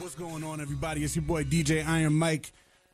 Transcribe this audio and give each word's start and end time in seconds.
What's 0.00 0.14
going 0.14 0.42
on, 0.42 0.62
everybody? 0.62 1.04
It's 1.04 1.14
your 1.14 1.26
boy 1.26 1.44
DJ 1.44 1.86
Iron 1.86 2.14
Mike 2.14 2.52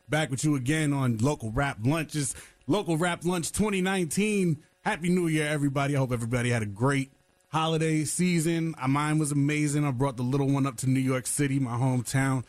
back 0.08 0.28
with 0.28 0.42
you 0.42 0.56
again 0.56 0.92
on 0.92 1.18
Local 1.18 1.52
Rap 1.52 1.78
Lunches. 1.84 2.34
Local 2.66 2.96
Rap 2.96 3.24
Lunch 3.24 3.52
2019. 3.52 4.60
Happy 4.80 5.08
New 5.08 5.28
Year, 5.28 5.46
everybody. 5.46 5.94
I 5.94 6.00
hope 6.00 6.10
everybody 6.10 6.50
had 6.50 6.64
a 6.64 6.66
great 6.66 7.12
holiday 7.46 8.02
season. 8.02 8.74
Uh, 8.76 8.88
Mine 8.88 9.20
was 9.20 9.30
amazing. 9.30 9.84
I 9.84 9.92
brought 9.92 10.16
the 10.16 10.24
little 10.24 10.48
one 10.48 10.66
up 10.66 10.78
to 10.78 10.90
New 10.90 10.98
York 10.98 11.28
City, 11.28 11.60
my 11.60 11.76
hometown. 11.76 12.42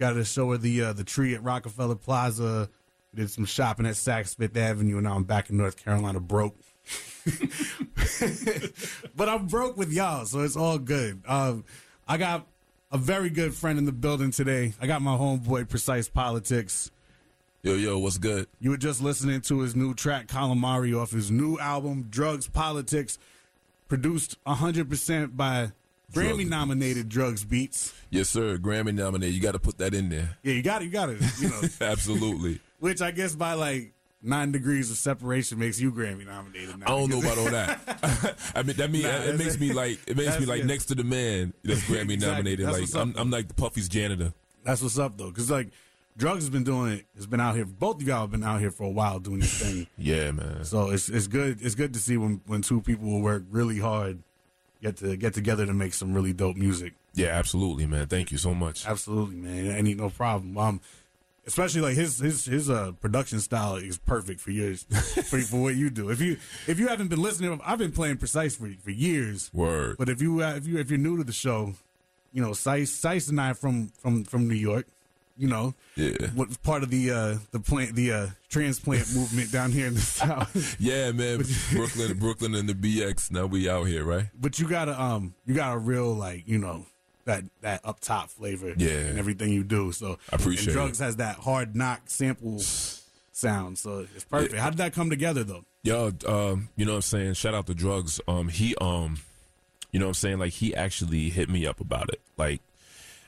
Got 0.00 0.14
to 0.14 0.24
show 0.24 0.50
her 0.50 0.58
the 0.58 0.82
uh, 0.82 0.92
the 0.92 1.04
tree 1.04 1.32
at 1.36 1.44
Rockefeller 1.44 1.94
Plaza. 1.94 2.68
Did 3.14 3.30
some 3.30 3.44
shopping 3.44 3.86
at 3.86 3.94
Saks 3.94 4.36
Fifth 4.36 4.56
Avenue, 4.56 4.96
and 4.96 5.04
now 5.04 5.14
I'm 5.14 5.22
back 5.22 5.50
in 5.50 5.56
North 5.56 5.76
Carolina 5.82 6.18
broke. 6.18 6.56
but 9.14 9.28
I'm 9.28 9.46
broke 9.46 9.76
with 9.76 9.92
y'all, 9.92 10.26
so 10.26 10.40
it's 10.40 10.56
all 10.56 10.78
good. 10.78 11.22
Um, 11.28 11.64
I 12.08 12.16
got 12.16 12.48
a 12.90 12.98
very 12.98 13.30
good 13.30 13.54
friend 13.54 13.78
in 13.78 13.84
the 13.84 13.92
building 13.92 14.30
today. 14.30 14.74
I 14.80 14.86
got 14.86 15.02
my 15.02 15.16
homeboy, 15.16 15.68
Precyce 15.68 16.08
Politix. 16.08 16.90
Yo, 17.62 17.74
yo, 17.74 17.98
what's 17.98 18.18
good? 18.18 18.46
You 18.58 18.70
were 18.70 18.76
just 18.78 19.02
listening 19.02 19.42
to 19.42 19.60
his 19.60 19.76
new 19.76 19.94
track, 19.94 20.26
Calamari, 20.26 20.98
off 20.98 21.10
his 21.10 21.30
new 21.30 21.58
album, 21.58 22.06
Drugs 22.08 22.48
Politics, 22.48 23.18
produced 23.86 24.42
100% 24.46 25.36
by 25.36 25.72
Grammy 26.12 26.48
nominated 26.48 27.08
Drugs 27.08 27.44
Beats. 27.44 27.92
Yes, 28.08 28.28
sir. 28.30 28.56
Grammy 28.56 28.94
nominated. 28.94 29.34
You 29.34 29.40
got 29.42 29.52
to 29.52 29.58
put 29.60 29.78
that 29.78 29.94
in 29.94 30.08
there. 30.08 30.38
Yeah, 30.42 30.54
you 30.54 30.62
got 30.62 30.82
it, 30.82 30.86
you 30.86 30.90
got 30.90 31.10
it. 31.10 31.20
You 31.38 31.50
know, 31.50 31.60
Absolutely. 31.82 32.60
which 32.80 33.02
I 33.02 33.10
guess 33.10 33.34
by 33.36 33.52
like 33.52 33.92
nine 34.22 34.52
degrees 34.52 34.90
of 34.90 34.96
separation 34.96 35.58
makes 35.58 35.80
you 35.80 35.90
Grammy 35.92 36.26
nominated 36.26 36.78
now. 36.78 36.86
I 36.86 36.88
don't 36.90 37.10
know 37.10 37.20
about 37.20 37.38
all 37.38 37.50
that. 37.50 38.36
I 38.54 38.62
mean, 38.62 38.76
that 38.76 38.90
mean 38.90 39.02
Nah, 39.02 39.08
it 39.22 39.38
makes 39.38 39.58
me 39.58 39.72
like 39.72 39.98
it 40.06 40.16
makes 40.16 40.38
me 40.38 40.46
like 40.46 40.64
next 40.64 40.86
to 40.86 40.94
the 40.94 41.04
man 41.04 41.54
that's 41.64 41.80
Grammy 41.82 42.12
Exactly. 42.12 42.16
nominated. 42.16 42.66
That's 42.66 42.94
Like 42.94 43.02
I'm, 43.02 43.14
I'm 43.16 43.30
like 43.30 43.48
the 43.48 43.54
Puffy's 43.54 43.88
janitor. 43.88 44.32
That's 44.64 44.82
what's 44.82 44.98
up 44.98 45.16
though, 45.16 45.28
because 45.28 45.50
like 45.50 45.68
Drugs 46.16 46.42
has 46.42 46.50
been 46.50 46.64
doing 46.64 46.92
it. 46.92 47.06
Has 47.14 47.26
been 47.26 47.40
out 47.40 47.54
here. 47.54 47.64
Both 47.64 48.02
of 48.02 48.06
y'all 48.08 48.22
have 48.22 48.30
been 48.30 48.44
out 48.44 48.60
here 48.60 48.70
for 48.70 48.84
a 48.84 48.90
while 48.90 49.20
doing 49.20 49.40
this 49.40 49.62
thing. 49.62 49.86
Yeah, 49.96 50.32
man. 50.32 50.64
So 50.64 50.90
it's 50.90 51.08
it's 51.08 51.26
good. 51.28 51.62
It's 51.62 51.74
good 51.74 51.94
to 51.94 52.00
see 52.00 52.16
when 52.16 52.40
when 52.46 52.62
two 52.62 52.80
people 52.82 53.08
will 53.08 53.22
work 53.22 53.44
really 53.50 53.78
hard, 53.78 54.22
get 54.82 54.96
to 54.98 55.16
get 55.16 55.32
together 55.34 55.64
to 55.66 55.72
make 55.72 55.94
some 55.94 56.12
really 56.12 56.32
dope 56.32 56.56
music. 56.56 56.94
Yeah, 57.14 57.28
absolutely, 57.28 57.86
man. 57.86 58.06
Thank 58.06 58.32
you 58.32 58.38
so 58.38 58.54
much. 58.54 58.86
Absolutely, 58.86 59.36
man. 59.36 59.70
Any 59.70 59.94
no 59.94 60.10
problem. 60.10 60.58
Um, 60.58 60.80
especially 61.50 61.80
like 61.82 61.96
his 61.96 62.18
his 62.18 62.44
his 62.44 62.70
uh 62.70 62.92
production 63.00 63.40
style 63.40 63.76
is 63.76 63.98
perfect 63.98 64.40
for 64.40 64.50
yours 64.52 64.84
for, 65.30 65.38
for 65.40 65.60
what 65.60 65.74
you 65.74 65.90
do. 65.90 66.08
If 66.10 66.20
you 66.20 66.36
if 66.66 66.78
you 66.78 66.86
haven't 66.88 67.08
been 67.08 67.20
listening, 67.22 67.60
I've 67.64 67.78
been 67.78 67.92
playing 67.92 68.18
precise 68.18 68.54
for 68.56 68.68
for 68.82 68.90
years. 68.90 69.50
Word. 69.52 69.96
But 69.98 70.08
if 70.08 70.22
you 70.22 70.42
uh, 70.42 70.54
if 70.56 70.66
you 70.66 70.78
if 70.78 70.88
you're 70.90 70.98
new 70.98 71.16
to 71.18 71.24
the 71.24 71.32
show, 71.32 71.74
you 72.32 72.40
know, 72.42 72.52
Cyce 72.52 72.90
Cyce 72.90 73.28
and 73.28 73.40
I 73.40 73.52
from 73.54 73.88
from 74.00 74.24
from 74.24 74.48
New 74.48 74.54
York. 74.70 74.86
You 75.36 75.48
know, 75.48 75.74
Yeah. 75.96 76.26
what 76.34 76.62
part 76.62 76.82
of 76.82 76.90
the 76.90 77.10
uh 77.10 77.38
the 77.50 77.60
plant 77.60 77.94
the 77.96 78.12
uh 78.12 78.26
transplant 78.50 79.14
movement 79.16 79.50
down 79.50 79.72
here 79.72 79.86
in 79.86 79.94
the 79.94 80.00
south. 80.00 80.76
Yeah, 80.78 81.12
man. 81.12 81.42
Brooklyn, 81.72 82.18
Brooklyn, 82.18 82.54
and 82.54 82.68
the 82.68 82.74
BX. 82.74 83.30
Now 83.30 83.46
we 83.46 83.66
out 83.66 83.84
here, 83.84 84.04
right? 84.04 84.26
but 84.38 84.58
you 84.58 84.68
got 84.68 84.90
a 84.90 85.00
um 85.00 85.34
you 85.46 85.54
got 85.54 85.74
a 85.74 85.78
real 85.78 86.12
like 86.12 86.46
you 86.46 86.58
know 86.58 86.84
that 87.30 87.44
that 87.62 87.80
up 87.84 88.00
top 88.00 88.28
flavor 88.30 88.72
Yeah. 88.76 88.90
and 88.90 89.18
everything 89.18 89.50
you 89.50 89.64
do 89.64 89.92
so 89.92 90.18
I 90.32 90.36
appreciate 90.36 90.66
and 90.68 90.74
drugs 90.74 91.00
it. 91.00 91.04
has 91.04 91.16
that 91.16 91.36
hard 91.36 91.74
knock 91.76 92.02
sample 92.06 92.58
sound 93.32 93.78
so 93.78 94.06
it's 94.14 94.24
perfect 94.24 94.54
how 94.54 94.70
did 94.70 94.78
that 94.78 94.92
come 94.92 95.10
together 95.10 95.44
though 95.44 95.64
Yo, 95.82 96.12
um, 96.28 96.68
you 96.76 96.84
know 96.84 96.92
what 96.92 96.96
I'm 96.96 97.00
saying? 97.02 97.32
Shout 97.32 97.54
out 97.54 97.66
to 97.68 97.72
drugs. 97.74 98.20
Um, 98.28 98.48
he, 98.50 98.74
um, 98.82 99.16
you 99.90 99.98
know 99.98 100.04
what 100.04 100.10
I'm 100.10 100.14
saying? 100.14 100.38
Like 100.38 100.52
he 100.52 100.74
actually 100.74 101.30
hit 101.30 101.48
me 101.48 101.66
up 101.66 101.80
about 101.80 102.10
it. 102.10 102.20
Like 102.36 102.60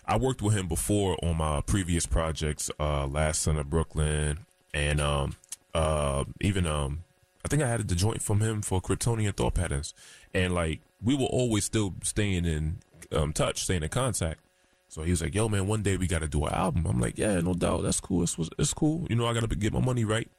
I 0.05 0.19
worked 0.19 0.42
with 0.42 0.55
him 0.55 0.69
before 0.69 1.17
on 1.25 1.39
my 1.39 1.62
previous 1.62 2.05
projects, 2.05 2.70
uh, 2.78 3.06
last 3.06 3.41
son 3.41 3.56
of 3.56 3.70
Brooklyn 3.70 4.41
and, 4.75 5.00
um, 5.00 5.36
uh, 5.75 6.25
even, 6.42 6.67
um, 6.67 7.05
I 7.42 7.48
think 7.48 7.62
I 7.62 7.68
had 7.68 7.89
the 7.89 7.95
joint 7.95 8.20
from 8.20 8.41
him 8.41 8.61
for 8.61 8.83
Kryptonian 8.83 9.35
thought 9.35 9.55
patterns. 9.55 9.95
And 10.35 10.55
like 10.55 10.80
we 11.02 11.14
were 11.14 11.24
always 11.24 11.64
still 11.64 11.95
staying 12.02 12.45
in, 12.45 12.80
um, 13.12 13.33
touch, 13.33 13.64
staying 13.64 13.83
in 13.83 13.89
contact. 13.89 14.40
So 14.89 15.02
he 15.02 15.11
was 15.11 15.23
like, 15.23 15.34
yo, 15.34 15.48
man, 15.48 15.67
one 15.67 15.83
day 15.83 15.96
we 15.96 16.06
got 16.06 16.20
to 16.20 16.28
do 16.28 16.45
an 16.45 16.52
album. 16.52 16.86
I'm 16.86 17.00
like, 17.00 17.17
yeah, 17.17 17.40
no 17.40 17.55
doubt. 17.55 17.83
That's 17.83 18.00
cool. 18.00 18.23
It's, 18.23 18.36
it's 18.58 18.74
cool. 18.74 19.06
You 19.08 19.17
know, 19.17 19.27
I 19.27 19.33
got 19.33 19.48
to 19.48 19.56
get 19.56 19.73
my 19.73 19.80
money 19.80 20.05
right. 20.05 20.30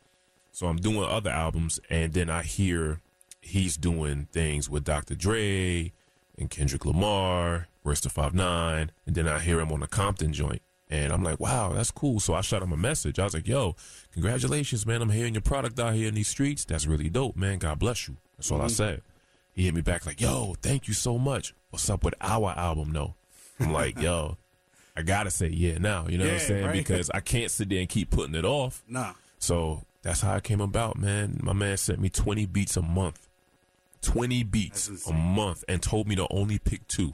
So 0.51 0.67
I'm 0.67 0.77
doing 0.77 1.03
other 1.03 1.31
albums, 1.31 1.79
and 1.89 2.13
then 2.13 2.29
I 2.29 2.43
hear 2.43 3.01
he's 3.41 3.75
doing 3.77 4.27
things 4.31 4.69
with 4.69 4.83
Dr. 4.83 5.15
Dre 5.15 5.91
and 6.37 6.49
Kendrick 6.49 6.85
Lamar, 6.85 7.67
Rest 7.83 8.05
of 8.05 8.11
Five 8.11 8.35
Nine, 8.35 8.91
and 9.07 9.15
then 9.15 9.27
I 9.27 9.39
hear 9.39 9.59
him 9.59 9.71
on 9.71 9.79
the 9.79 9.87
Compton 9.87 10.31
joint, 10.31 10.61
and 10.87 11.11
I'm 11.11 11.23
like, 11.23 11.39
wow, 11.39 11.73
that's 11.73 11.89
cool. 11.89 12.19
So 12.19 12.35
I 12.35 12.41
shot 12.41 12.61
him 12.61 12.71
a 12.71 12.77
message. 12.77 13.17
I 13.17 13.23
was 13.23 13.33
like, 13.33 13.47
yo, 13.47 13.75
congratulations, 14.11 14.85
man. 14.85 15.01
I'm 15.01 15.09
hearing 15.09 15.33
your 15.33 15.41
product 15.41 15.79
out 15.79 15.95
here 15.95 16.07
in 16.07 16.13
these 16.13 16.27
streets. 16.27 16.63
That's 16.65 16.85
really 16.85 17.09
dope, 17.09 17.35
man. 17.35 17.57
God 17.57 17.79
bless 17.79 18.07
you. 18.07 18.17
That's 18.37 18.51
all 18.51 18.61
I 18.61 18.67
said. 18.67 19.01
He 19.53 19.65
hit 19.65 19.73
me 19.75 19.81
back 19.81 20.05
like, 20.05 20.19
yo, 20.19 20.55
thank 20.61 20.87
you 20.87 20.93
so 20.93 21.17
much. 21.17 21.53
What's 21.69 21.89
up 21.89 22.03
with 22.03 22.15
our 22.21 22.51
album, 22.57 22.91
though? 22.93 23.15
I'm 23.59 23.71
like, 23.71 23.99
yo. 24.01 24.37
I 24.95 25.01
gotta 25.01 25.31
say 25.31 25.47
yeah 25.47 25.79
now, 25.79 26.05
you 26.07 26.19
know 26.19 26.25
what 26.25 26.33
I'm 26.35 26.39
saying? 26.39 26.65
right. 26.65 26.73
Because 26.73 27.09
I 27.09 27.19
can't 27.19 27.49
sit 27.49 27.69
there 27.69 27.79
and 27.79 27.89
keep 27.89 28.11
putting 28.11 28.35
it 28.35 28.45
off. 28.45 28.83
nah 28.87 29.13
So 29.39 29.81
that's 30.03 30.21
how 30.21 30.35
it 30.35 30.43
came 30.43 30.61
about, 30.61 30.97
man. 30.97 31.39
My 31.41 31.53
man 31.53 31.77
sent 31.77 31.99
me 31.99 32.09
20 32.09 32.45
beats 32.45 32.77
a 32.77 32.81
month. 32.83 33.27
20 34.03 34.43
beats 34.43 35.07
a 35.07 35.13
month 35.13 35.63
and 35.67 35.81
told 35.81 36.07
me 36.07 36.15
to 36.15 36.27
only 36.29 36.59
pick 36.59 36.87
two. 36.87 37.13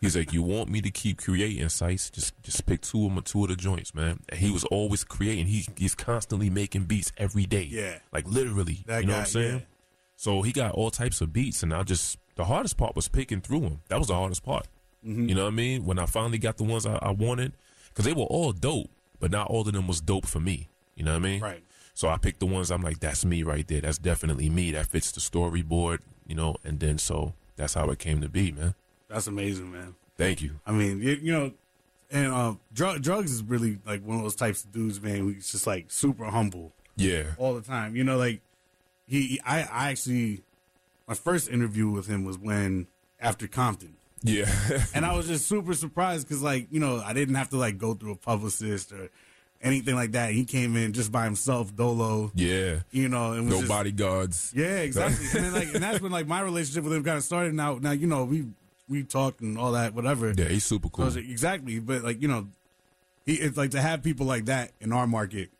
He's 0.00 0.16
like, 0.16 0.32
you 0.32 0.42
want 0.42 0.70
me 0.70 0.80
to 0.82 0.90
keep 0.90 1.18
creating, 1.18 1.68
Cyce? 1.68 2.10
Just, 2.12 2.40
just 2.42 2.64
pick 2.66 2.82
two 2.82 3.06
of 3.06 3.10
my 3.12 3.22
two 3.22 3.42
of 3.42 3.48
the 3.48 3.56
joints, 3.56 3.92
man. 3.96 4.20
And 4.28 4.38
he 4.38 4.52
was 4.52 4.62
always 4.64 5.02
creating. 5.02 5.46
He, 5.46 5.66
he's 5.76 5.96
constantly 5.96 6.50
making 6.50 6.84
beats 6.84 7.10
every 7.16 7.46
day. 7.46 7.66
Yeah. 7.68 7.98
Like 8.12 8.28
literally. 8.28 8.84
That 8.86 9.00
you 9.00 9.06
know 9.08 9.14
guy, 9.14 9.18
what 9.18 9.26
I'm 9.26 9.32
saying? 9.32 9.54
yeah. 9.54 9.60
So 10.18 10.42
he 10.42 10.50
got 10.52 10.72
all 10.72 10.90
types 10.90 11.20
of 11.20 11.32
beats 11.32 11.62
and 11.62 11.72
I 11.72 11.84
just, 11.84 12.18
the 12.34 12.44
hardest 12.46 12.76
part 12.76 12.96
was 12.96 13.06
picking 13.08 13.40
through 13.40 13.60
them. 13.60 13.80
That 13.88 13.98
was 14.00 14.08
the 14.08 14.14
hardest 14.14 14.42
part. 14.44 14.66
Mm-hmm. 15.06 15.28
You 15.28 15.34
know 15.36 15.44
what 15.44 15.52
I 15.52 15.56
mean? 15.56 15.84
When 15.86 15.98
I 15.98 16.06
finally 16.06 16.38
got 16.38 16.56
the 16.56 16.64
ones 16.64 16.84
I, 16.86 16.96
I 17.00 17.10
wanted, 17.12 17.52
cause 17.94 18.04
they 18.04 18.12
were 18.12 18.24
all 18.24 18.50
dope, 18.52 18.90
but 19.20 19.30
not 19.30 19.46
all 19.46 19.60
of 19.66 19.72
them 19.72 19.86
was 19.86 20.00
dope 20.00 20.26
for 20.26 20.40
me. 20.40 20.68
You 20.96 21.04
know 21.04 21.12
what 21.12 21.18
I 21.24 21.28
mean? 21.30 21.40
Right. 21.40 21.62
So 21.94 22.08
I 22.08 22.16
picked 22.16 22.40
the 22.40 22.46
ones 22.46 22.70
I'm 22.72 22.82
like, 22.82 22.98
that's 22.98 23.24
me 23.24 23.42
right 23.44 23.66
there. 23.68 23.80
That's 23.80 23.98
definitely 23.98 24.50
me. 24.50 24.72
That 24.72 24.86
fits 24.86 25.12
the 25.12 25.20
storyboard, 25.20 25.98
you 26.26 26.34
know. 26.34 26.56
And 26.64 26.80
then 26.80 26.98
so 26.98 27.34
that's 27.56 27.74
how 27.74 27.88
it 27.90 27.98
came 28.00 28.20
to 28.20 28.28
be, 28.28 28.50
man. 28.52 28.74
that's 29.08 29.26
amazing 29.28 29.70
man 29.72 29.94
Thank 30.16 30.42
you. 30.42 30.58
i 30.66 30.72
mean 30.72 31.00
you, 31.00 31.12
you 31.22 31.32
know 31.32 31.52
and 32.10 32.58
drug, 32.72 33.02
drugs 33.02 33.30
is 33.32 33.42
really 33.42 33.78
like 33.86 34.02
one 34.04 34.16
of 34.16 34.22
those 34.24 34.34
types 34.36 34.64
of 34.64 34.72
dudes 34.72 35.00
man 35.00 35.18
who's 35.18 35.52
just 35.52 35.66
like 35.66 35.86
super 35.90 36.24
humble 36.24 36.72
Yeah. 36.96 37.24
all 37.38 37.54
the 37.54 37.60
time. 37.60 37.94
You 37.96 38.02
know, 38.04 38.16
like 38.16 38.40
he, 39.08 39.40
I, 39.44 39.62
I 39.62 39.90
actually, 39.90 40.42
my 41.08 41.14
first 41.14 41.48
interview 41.48 41.88
with 41.88 42.06
him 42.06 42.24
was 42.24 42.38
when 42.38 42.86
after 43.20 43.48
Compton, 43.48 43.94
Yeah. 44.22 44.46
and 44.94 45.04
I 45.06 45.16
was 45.16 45.26
just 45.26 45.46
super 45.48 45.74
surprised 45.74 46.28
because, 46.28 46.42
like, 46.42 46.68
you 46.70 46.78
know, 46.80 47.02
I 47.04 47.12
didn't 47.14 47.34
have 47.36 47.48
to 47.50 47.56
like 47.56 47.78
go 47.78 47.94
through 47.94 48.12
a 48.12 48.16
publicist 48.16 48.92
or 48.92 49.08
anything 49.62 49.94
like 49.96 50.12
that. 50.12 50.32
He 50.32 50.44
came 50.44 50.76
in 50.76 50.92
just 50.92 51.10
by 51.10 51.24
himself, 51.24 51.74
dolo. 51.74 52.30
yeah. 52.34 52.80
You 52.92 53.08
know, 53.08 53.32
and 53.32 53.46
was 53.46 53.54
No 53.54 53.60
just- 53.62 53.68
bodyguards. 53.68 54.52
Yeah, 54.54 54.76
exactly. 54.78 55.26
and 55.34 55.44
then 55.46 55.52
like, 55.52 55.74
and 55.74 55.82
that's 55.82 56.00
when 56.00 56.12
like 56.12 56.26
my 56.28 56.40
relationship 56.42 56.84
with 56.84 56.92
him 56.92 57.02
kind 57.02 57.16
of 57.16 57.24
started. 57.24 57.54
Now, 57.54 57.78
now 57.80 57.90
you 57.92 58.06
know 58.06 58.24
we 58.24 58.46
we 58.88 59.02
talked 59.02 59.40
and 59.40 59.58
all 59.58 59.72
that, 59.72 59.94
whatever. 59.94 60.32
Yeah, 60.36 60.44
he's 60.46 60.64
super 60.64 60.88
cool. 60.88 61.06
it's 61.06 61.16
like- 61.16 61.28
exactly, 61.28 61.78
but 61.80 62.02
like 62.04 62.22
you 62.22 62.28
know, 62.28 62.46
he 63.26 63.34
it's 63.34 63.56
like 63.56 63.70
to 63.72 63.80
have 63.80 64.02
people 64.02 64.26
like 64.26 64.44
that 64.44 64.70
in 64.80 64.92
our 64.92 65.06
market 65.06 65.50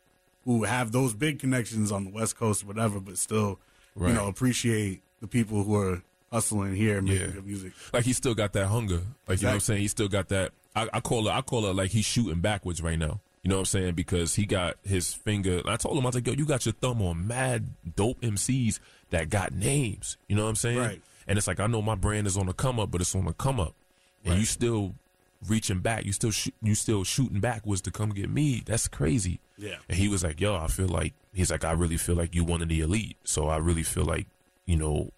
who 0.49 0.65
have 0.65 0.93
those 0.93 1.13
big 1.13 1.39
connections 1.39 1.93
on 1.93 2.05
the 2.05 2.11
West 2.11 2.37
Coast, 2.39 2.63
or 2.65 2.69
whatever, 2.69 3.01
but 3.01 3.19
still, 3.19 3.59
Right. 3.95 4.09
you 4.09 4.15
know, 4.15 4.29
appreciate 4.29 5.03
the 5.21 5.27
people 5.27 5.63
who 5.63 5.77
are 5.77 6.03
hustling 6.33 6.75
here 6.75 7.03
making 7.03 7.21
Yeah. 7.21 7.27
good 7.33 7.47
music. 7.47 7.73
like 7.93 8.05
he 8.05 8.15
still 8.15 8.35
got 8.35 8.55
that 8.55 8.69
hunger. 8.69 9.03
Like 9.27 9.41
you 9.41 9.45
know 9.45 9.51
what 9.51 9.55
I'm 9.57 9.61
saying? 9.61 9.83
He 9.83 9.89
still 9.89 10.09
got 10.09 10.29
that. 10.29 10.53
I, 10.75 10.89
I 10.95 11.01
call 11.01 11.29
it. 11.29 11.33
I 11.33 11.43
call 11.43 11.67
it 11.67 11.75
like 11.77 11.91
he's 11.91 12.07
shooting 12.07 12.41
backwards 12.41 12.81
right 12.83 12.99
now. 12.99 13.21
You 13.43 13.51
know 13.51 13.57
what 13.57 13.61
I'm 13.61 13.67
saying? 13.67 13.95
Because 13.95 14.35
he 14.37 14.47
got 14.47 14.77
his 14.85 15.13
finger. 15.13 15.61
I 15.67 15.77
told 15.77 15.99
him 15.99 16.05
I 16.05 16.09
was 16.09 16.15
like, 16.15 16.27
yo, 16.27 16.33
you 16.33 16.47
got 16.47 16.65
your 16.65 16.73
thumb 16.73 17.03
on 17.03 17.27
mad 17.27 17.75
dope 17.97 18.21
MCs 18.23 18.79
that 19.11 19.29
got 19.29 19.53
names. 19.53 20.17
You 20.29 20.37
know 20.37 20.45
what 20.45 20.49
I'm 20.51 20.57
saying? 20.57 20.79
Right. 20.79 21.03
And 21.27 21.37
it's 21.37 21.47
like 21.47 21.61
I 21.61 21.67
know 21.67 21.83
my 21.83 21.95
brand 21.95 22.27
is 22.27 22.37
on 22.39 22.47
the 22.47 22.55
come 22.55 22.81
up, 22.81 22.91
but 22.91 23.01
it's 23.03 23.15
on 23.15 23.25
the 23.27 23.33
come 23.35 23.61
up, 23.61 23.75
and 24.25 24.33
Right. 24.33 24.41
you 24.41 24.47
still 24.47 24.95
reaching 25.47 25.81
back. 25.81 26.05
You 26.05 26.13
still 26.13 26.31
shoot, 26.31 26.55
you 26.63 26.75
still 26.75 27.05
shooting 27.05 27.41
backwards 27.41 27.81
to 27.83 27.91
come 27.91 28.11
get 28.11 28.31
me. 28.31 28.63
That's 28.67 28.89
crazy. 28.89 29.41
Yeah. 29.57 29.77
And 29.89 29.99
he 29.99 30.09
was 30.09 30.25
like, 30.25 30.41
yo, 30.41 30.57
I 30.57 30.67
feel 30.69 30.89
like 30.89 31.15
he's 31.33 31.51
like, 31.51 31.65
I 31.65 31.73
really 31.73 31.97
feel 31.97 32.17
like 32.17 32.35
you 32.35 32.45
one 32.45 32.63
of 32.63 32.69
the 32.69 32.81
elite. 32.81 33.17
So 33.25 33.49
I 33.49 33.57
really 33.59 33.83
feel 33.83 34.05
like 34.05 34.27
you 34.67 34.77
know 34.77 35.11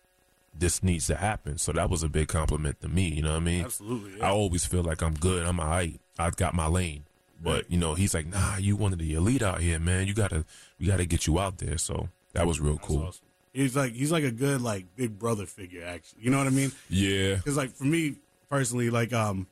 this 0.56 0.82
needs 0.82 1.06
to 1.06 1.16
happen. 1.16 1.58
So 1.58 1.72
that 1.72 1.88
was 1.88 2.02
a 2.02 2.08
big 2.08 2.28
compliment 2.28 2.80
to 2.82 2.88
me. 2.88 3.08
You 3.08 3.22
know 3.22 3.30
what 3.32 3.36
I 3.42 3.44
mean? 3.44 3.64
Absolutely, 3.64 4.18
yeah. 4.18 4.26
I 4.26 4.30
always 4.30 4.64
feel 4.66 4.82
like 4.82 5.02
I'm 5.02 5.14
good. 5.14 5.46
I'm 5.46 5.60
alright. 5.60 6.00
I've 6.18 6.36
got 6.36 6.54
my 6.54 6.66
lane. 6.66 7.04
But 7.42 7.50
Right. 7.54 7.64
you 7.70 7.78
know, 7.78 7.94
he's 7.94 8.12
like, 8.12 8.26
nah, 8.26 8.56
you 8.58 8.76
one 8.76 8.92
of 8.92 8.98
the 8.98 9.14
elite 9.14 9.40
out 9.42 9.60
here, 9.62 9.78
man. 9.78 10.06
You 10.06 10.12
gotta, 10.12 10.44
we 10.78 10.86
gotta 10.86 11.06
get 11.06 11.26
you 11.26 11.38
out 11.38 11.56
there. 11.58 11.78
So 11.78 12.08
that 12.34 12.46
was 12.46 12.60
real 12.60 12.74
That's 12.74 12.86
cool. 12.86 13.02
awesome. 13.04 13.24
He's 13.54 13.74
like 13.74 13.94
he's 13.94 14.12
like 14.12 14.22
a 14.24 14.30
good 14.30 14.60
like 14.60 14.84
big 14.94 15.18
brother 15.18 15.46
figure, 15.46 15.84
actually. 15.84 16.22
You 16.22 16.30
know 16.30 16.38
what 16.38 16.46
I 16.46 16.50
mean? 16.50 16.70
Yeah, 16.90 17.36
Because 17.36 17.56
like 17.56 17.70
for 17.74 17.84
me 17.84 18.16
personally, 18.50 18.90
like 18.90 19.12
um, 19.14 19.46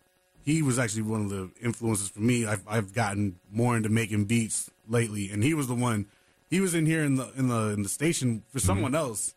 he 0.44 0.62
was 0.62 0.78
actually 0.78 1.02
one 1.02 1.22
of 1.22 1.30
the 1.30 1.50
influences 1.62 2.08
for 2.08 2.20
me. 2.20 2.46
I've, 2.46 2.62
I've 2.66 2.92
gotten 2.94 3.38
more 3.52 3.76
into 3.76 3.88
making 3.88 4.24
beats 4.24 4.70
lately, 4.88 5.30
and 5.30 5.42
he 5.44 5.54
was 5.54 5.66
the 5.66 5.74
one. 5.74 6.06
He 6.50 6.60
was 6.60 6.74
in 6.74 6.86
here 6.86 7.04
in 7.04 7.16
the 7.16 7.30
in 7.36 7.48
the 7.48 7.68
in 7.70 7.82
the 7.82 7.88
station 7.88 8.42
for 8.50 8.58
someone 8.58 8.94
else, 8.94 9.34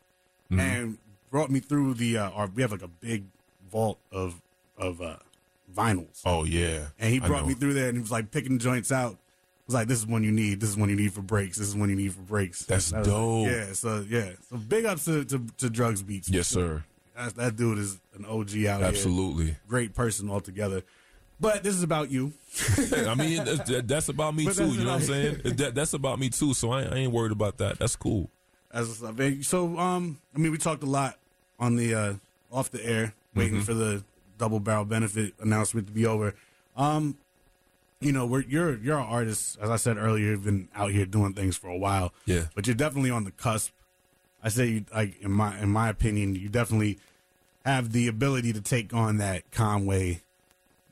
and 0.50 0.98
brought 1.30 1.50
me 1.50 1.60
through 1.60 1.96
the. 1.96 2.18
Uh, 2.18 2.30
our, 2.32 2.48
we 2.48 2.62
have 2.62 2.72
like 2.72 2.82
a 2.84 2.88
big 2.88 3.26
vault 3.70 4.00
of 4.12 4.42
of 4.78 5.02
uh, 5.02 5.18
vinyls, 5.76 6.22
Oh 6.26 6.44
yeah. 6.46 6.88
and 7.00 7.12
he 7.14 7.20
brought 7.20 7.48
me 7.48 7.54
through 7.54 7.74
there, 7.74 7.88
and 7.90 7.98
he 7.98 8.02
was 8.02 8.12
like 8.12 8.32
picking 8.32 8.60
joints 8.60 8.92
out. 8.92 9.18
Was 9.68 9.76
like, 9.76 9.88
this 9.88 10.00
is 10.00 10.08
one 10.08 10.24
you 10.24 10.32
need. 10.32 10.60
This 10.60 10.70
is 10.70 10.78
one 10.78 10.90
you 10.90 10.96
need 10.96 11.14
for 11.14 11.22
breaks. 11.22 11.58
This 11.58 11.68
is 11.68 11.76
one 11.76 11.90
you 11.90 11.96
need 11.96 12.14
for 12.14 12.22
breaks. 12.22 12.66
That's 12.66 12.92
dope. 12.92 13.48
Yeah. 13.48 13.74
So 13.74 14.04
yeah. 14.10 14.32
So 14.50 14.58
big 14.58 14.86
ups 14.86 15.06
to 15.06 15.24
to, 15.26 15.46
to 15.58 15.70
drugs 15.70 16.02
beats. 16.02 16.30
Yes, 16.30 16.48
sir. 16.48 16.84
That, 17.26 17.36
that 17.36 17.56
dude 17.56 17.78
is 17.78 18.00
an 18.18 18.26
OG 18.26 18.50
out 18.66 18.80
here. 18.80 18.88
Absolutely. 18.88 19.56
Great 19.68 19.94
person 19.94 20.30
altogether. 20.30 20.84
But 21.40 21.64
this 21.64 21.74
is 21.76 21.84
about 21.84 22.12
you. 22.12 22.34
I 23.08 23.16
mean, 23.16 23.44
that's, 23.44 23.70
that- 23.70 23.88
that's 23.88 24.10
about 24.10 24.36
me 24.36 24.46
But 24.46 24.56
too. 24.56 24.66
that's 24.66 24.76
You 24.78 24.84
know 24.84 24.92
what 24.92 25.02
I'm 25.02 25.08
saying? 25.08 25.42
That, 25.58 25.76
that's 25.76 25.94
about 25.94 26.20
me 26.20 26.30
too. 26.30 26.54
So 26.54 26.72
I, 26.72 26.84
I 26.84 26.96
ain't 26.96 27.12
worried 27.12 27.32
about 27.32 27.58
that. 27.58 27.80
That's 27.80 27.96
cool. 27.96 28.30
As 28.74 28.88
what's 28.88 29.04
up, 29.04 29.18
man. 29.18 29.42
So, 29.44 29.78
um, 29.78 30.20
I 30.36 30.38
mean, 30.40 30.52
we 30.52 30.58
talked 30.58 30.84
a 30.84 30.88
lot 30.88 31.18
on 31.60 31.76
the 31.76 31.94
uh, 31.94 32.14
off 32.52 32.70
the 32.72 32.84
air, 32.86 33.14
waiting 33.36 33.56
Mm-hmm. 33.56 33.64
for 33.64 33.74
the 33.74 34.04
double 34.38 34.60
barrel 34.60 34.86
benefit 34.86 35.34
announcement 35.42 35.88
to 35.88 35.94
be 35.94 36.06
over. 36.06 36.34
Um, 36.78 37.18
you 38.00 38.12
know, 38.12 38.26
we're 38.26 38.42
you're 38.44 38.78
you're 38.78 38.98
an 38.98 39.06
artist, 39.06 39.58
as 39.62 39.70
I 39.70 39.76
said 39.76 39.98
earlier. 39.98 40.30
You've 40.32 40.44
been 40.46 40.70
out 40.76 40.92
here 40.92 41.06
doing 41.06 41.34
things 41.34 41.58
for 41.58 41.68
a 41.70 41.78
while, 41.78 42.14
Yeah. 42.26 42.46
but 42.56 42.66
you're 42.66 42.76
definitely 42.76 43.12
on 43.12 43.26
the 43.26 43.32
cusp. 43.32 43.72
I 44.44 44.50
say, 44.50 44.68
you, 44.68 44.86
like 44.94 45.22
in 45.22 45.32
my 45.32 45.60
in 45.60 45.70
my 45.70 45.90
opinion, 45.90 46.36
you 46.36 46.50
definitely 46.50 46.98
have 47.66 47.92
the 47.92 48.08
ability 48.08 48.54
to 48.54 48.62
take 48.62 48.94
on 48.94 49.18
that 49.18 49.50
Conway 49.52 50.22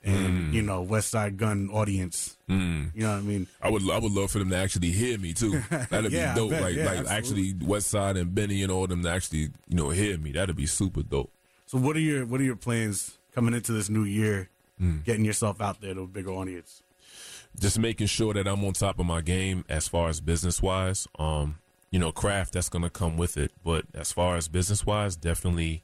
and 0.04 0.54
you 0.54 0.62
know 0.62 0.86
Westside 0.86 1.36
Gunn 1.38 1.69
audience. 1.71 2.38
Mm. 2.50 2.92
You 2.95 3.01
know 3.04 3.10
what 3.12 3.18
I 3.18 3.21
mean? 3.21 3.48
I 3.62 3.69
would 3.69 3.89
I 3.89 3.98
would 4.00 4.12
love 4.12 4.31
for 4.31 4.39
them 4.39 4.50
to 4.51 4.56
actually 4.57 4.92
hear 4.92 5.18
me 5.18 5.33
too. 5.33 5.62
That'd 5.89 6.12
Yeah, 6.12 6.33
be 6.33 6.39
dope. 6.39 6.50
bet. 6.51 6.62
Like 6.62 6.75
Yeah, 6.75 6.86
like 6.86 6.98
absolutely. 7.06 7.50
actually 7.51 7.68
West 7.68 7.88
Side 7.89 8.16
and 8.18 8.33
Benny 8.33 8.63
and 8.63 8.71
all 8.71 8.88
them 8.88 9.04
to 9.04 9.10
actually 9.10 9.50
you 9.68 9.75
know 9.75 9.89
hear 9.89 10.18
me. 10.18 10.31
That'd 10.31 10.56
be 10.56 10.66
super 10.68 11.04
dope. 11.04 11.31
So 11.66 11.77
what 11.77 11.95
are 11.95 12.00
your 12.01 12.25
what 12.25 12.39
are 12.39 12.45
your 12.45 12.56
plans 12.56 13.18
coming 13.36 13.54
into 13.54 13.74
this 13.74 13.89
new 13.89 14.04
year? 14.06 14.50
Mm. 14.81 15.04
Getting 15.04 15.25
yourself 15.25 15.60
out 15.60 15.81
there 15.81 15.94
to 15.94 16.01
a 16.01 16.07
bigger 16.07 16.31
audience. 16.31 16.81
Just 17.60 17.77
making 17.80 18.07
sure 18.07 18.33
that 18.36 18.48
I'm 18.48 18.63
on 18.63 18.74
top 18.74 19.00
of 19.00 19.06
my 19.06 19.19
game 19.22 19.65
as 19.68 19.88
far 19.88 20.07
as 20.07 20.22
business 20.22 20.62
wise. 20.62 21.07
Um, 21.18 21.57
you 21.92 22.00
know, 22.00 22.12
craft 22.13 22.54
that's 22.54 22.69
gonna 22.69 22.89
come 22.89 23.18
with 23.18 23.36
it, 23.36 23.51
but 23.65 23.83
as 23.94 24.13
far 24.13 24.38
as 24.38 24.48
business 24.48 24.86
wise, 24.86 25.15
definitely, 25.18 25.83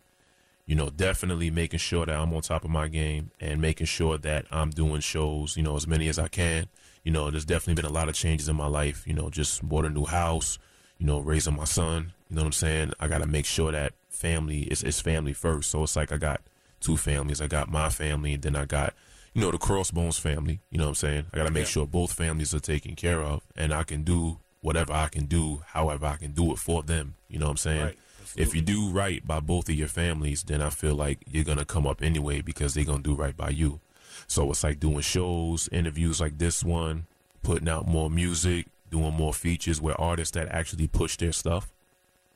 you 0.65 0.75
know, 0.75 0.89
definitely 0.89 1.51
making 1.51 1.79
sure 1.79 2.05
that 2.05 2.15
I'm 2.15 2.33
on 2.33 2.41
top 2.41 2.63
of 2.63 2.71
my 2.71 2.87
game 2.87 3.31
and 3.39 3.61
making 3.61 3.85
sure 3.87 4.17
that 4.17 4.45
I'm 4.51 4.71
doing 4.71 5.01
shows. 5.01 5.55
You 5.57 5.63
know, 5.63 5.75
as 5.75 5.87
many 5.87 6.07
as 6.07 6.17
I 6.19 6.27
can. 6.27 6.67
You 7.03 7.11
know, 7.11 7.29
there's 7.29 7.45
definitely 7.45 7.79
been 7.81 7.89
a 7.91 7.93
lot 7.93 8.09
of 8.09 8.15
changes 8.15 8.49
in 8.49 8.55
my 8.55 8.65
life. 8.67 9.05
You 9.05 9.13
know, 9.13 9.29
just 9.29 9.61
bought 9.67 9.85
a 9.85 9.89
new 9.89 10.05
house. 10.05 10.57
You 10.97 11.05
know, 11.05 11.19
raising 11.19 11.55
my 11.55 11.65
son. 11.65 12.13
You 12.29 12.35
know 12.37 12.41
what 12.43 12.47
I'm 12.47 12.51
saying? 12.53 12.93
I 12.99 13.07
got 13.07 13.19
to 13.19 13.27
make 13.27 13.45
sure 13.45 13.71
that 13.71 13.93
family 14.09 14.63
is 14.63 14.81
is 14.83 14.99
family 15.01 15.33
first. 15.33 15.69
So 15.69 15.83
it's 15.83 15.95
like 15.95 16.11
I 16.11 16.17
got 16.17 16.41
two 16.79 16.97
families. 16.97 17.41
I 17.41 17.47
got 17.47 17.69
my 17.69 17.89
family, 17.89 18.33
and 18.33 18.41
then 18.41 18.55
I 18.55 18.65
got 18.65 18.93
you 19.33 19.41
know 19.41 19.51
the 19.51 19.57
Crossbones 19.59 20.17
family. 20.17 20.61
You 20.71 20.79
know 20.79 20.85
what 20.85 20.89
I'm 20.89 20.95
saying? 20.95 21.25
I 21.31 21.37
got 21.37 21.45
to 21.45 21.51
make 21.51 21.65
Yeah. 21.65 21.69
sure 21.69 21.85
both 21.85 22.13
families 22.13 22.55
are 22.55 22.59
taken 22.59 22.95
care 22.95 23.21
of, 23.21 23.43
and 23.55 23.71
I 23.73 23.83
can 23.83 24.03
do 24.03 24.39
whatever 24.61 24.93
I 24.93 25.09
can 25.09 25.25
do, 25.25 25.61
however 25.67 26.07
I 26.07 26.15
can 26.15 26.31
do 26.31 26.51
it 26.53 26.57
for 26.57 26.81
them. 26.81 27.15
You 27.27 27.37
know 27.37 27.45
what 27.45 27.51
I'm 27.51 27.57
saying? 27.57 27.83
Right. 27.83 27.97
If 28.35 28.55
you 28.55 28.61
do 28.61 28.89
right 28.89 29.25
by 29.25 29.39
both 29.39 29.69
of 29.69 29.75
your 29.75 29.87
families, 29.87 30.43
then 30.43 30.61
I 30.61 30.69
feel 30.69 30.95
like 30.95 31.19
you're 31.27 31.43
gonna 31.43 31.65
come 31.65 31.85
up 31.85 32.01
anyway 32.01 32.41
because 32.41 32.73
they're 32.73 32.85
gonna 32.85 33.03
do 33.03 33.15
right 33.15 33.35
by 33.35 33.49
you. 33.49 33.79
So 34.27 34.49
it's 34.51 34.63
like 34.63 34.79
doing 34.79 35.01
shows, 35.01 35.69
interviews 35.71 36.19
like 36.19 36.37
this 36.37 36.63
one, 36.63 37.05
putting 37.43 37.69
out 37.69 37.87
more 37.87 38.09
music, 38.09 38.67
doing 38.89 39.13
more 39.13 39.33
features 39.33 39.81
with 39.81 39.95
artists 39.99 40.33
that 40.33 40.49
actually 40.49 40.87
push 40.87 41.17
their 41.17 41.31
stuff. 41.31 41.71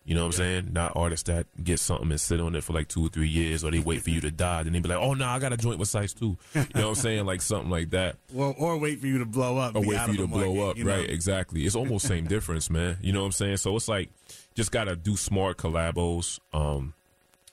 You 0.06 0.16
know 0.16 0.22
what 0.22 0.28
I'm 0.28 0.32
saying? 0.32 0.70
Not 0.74 0.94
artists 0.96 1.28
that 1.28 1.46
get 1.64 1.80
something 1.80 2.10
and 2.10 2.20
sit 2.20 2.40
on 2.40 2.56
it 2.56 2.64
for 2.64 2.74
like 2.74 2.88
two 2.88 3.06
or 3.06 3.10
three 3.10 3.28
years, 3.28 3.64
or 3.64 3.70
they 3.70 3.80
wait 3.80 4.02
for 4.02 4.10
you 4.10 4.22
to 4.22 4.32
die, 4.32 4.64
then 4.64 4.74
they 4.74 4.80
be 4.80 4.90
like, 4.90 4.98
"Oh 4.98 5.14
no, 5.14 5.26
I 5.28 5.38
got 5.38 5.54
a 5.54 5.58
joint 5.58 5.78
with 5.78 5.88
Cyce 5.90 6.14
too." 6.14 6.38
You 6.56 6.62
know 6.74 6.82
what 6.82 6.86
I'm 6.90 6.96
saying? 6.96 7.26
Like 7.26 7.42
something 7.42 7.70
like 7.70 7.92
that, 7.92 8.16
Well, 8.34 8.56
or 8.58 8.78
wait 8.80 9.00
for 9.00 9.08
you 9.08 9.20
to 9.20 9.26
blow 9.26 9.58
up. 9.58 9.76
or 9.76 9.82
wait 9.82 10.00
for 10.02 10.12
you 10.12 10.18
to 10.18 10.28
blow 10.28 10.54
market, 10.56 10.70
up. 10.72 10.78
you 10.78 10.84
know? 10.86 10.96
Right? 10.98 11.10
Exactly. 11.10 11.66
It's 11.66 11.76
almost 11.76 12.08
same 12.08 12.26
difference, 12.36 12.70
man. 12.72 12.98
You 13.02 13.14
know 13.14 13.20
what 13.20 13.28
I'm 13.28 13.32
saying? 13.34 13.58
So 13.58 13.76
it's 13.76 13.88
like 13.88 14.10
just 14.56 14.72
gotta 14.72 14.96
do 14.96 15.16
smart 15.16 15.58
collabos. 15.58 16.40
Um, 16.54 16.96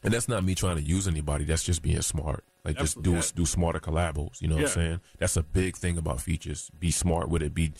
and 0.02 0.14
that's 0.14 0.28
not 0.28 0.42
me 0.44 0.54
trying 0.54 0.76
to 0.76 0.82
use 0.82 1.06
anybody. 1.06 1.44
That's 1.44 1.64
just 1.64 1.82
being 1.82 2.00
smart. 2.00 2.44
Like 2.64 2.78
just 2.78 3.02
do 3.02 3.20
do 3.34 3.44
smarter 3.44 3.80
collabos. 3.80 4.40
You 4.40 4.48
know 4.48 4.54
what 4.56 4.64
I'm 4.64 4.70
saying? 4.70 5.00
That's 5.18 5.36
a 5.36 5.42
big 5.42 5.76
thing 5.76 5.98
about 5.98 6.20
features. 6.20 6.70
Be 6.78 6.90
smart 6.90 7.28
with 7.28 7.42
it. 7.42 7.54
Be, 7.54 7.72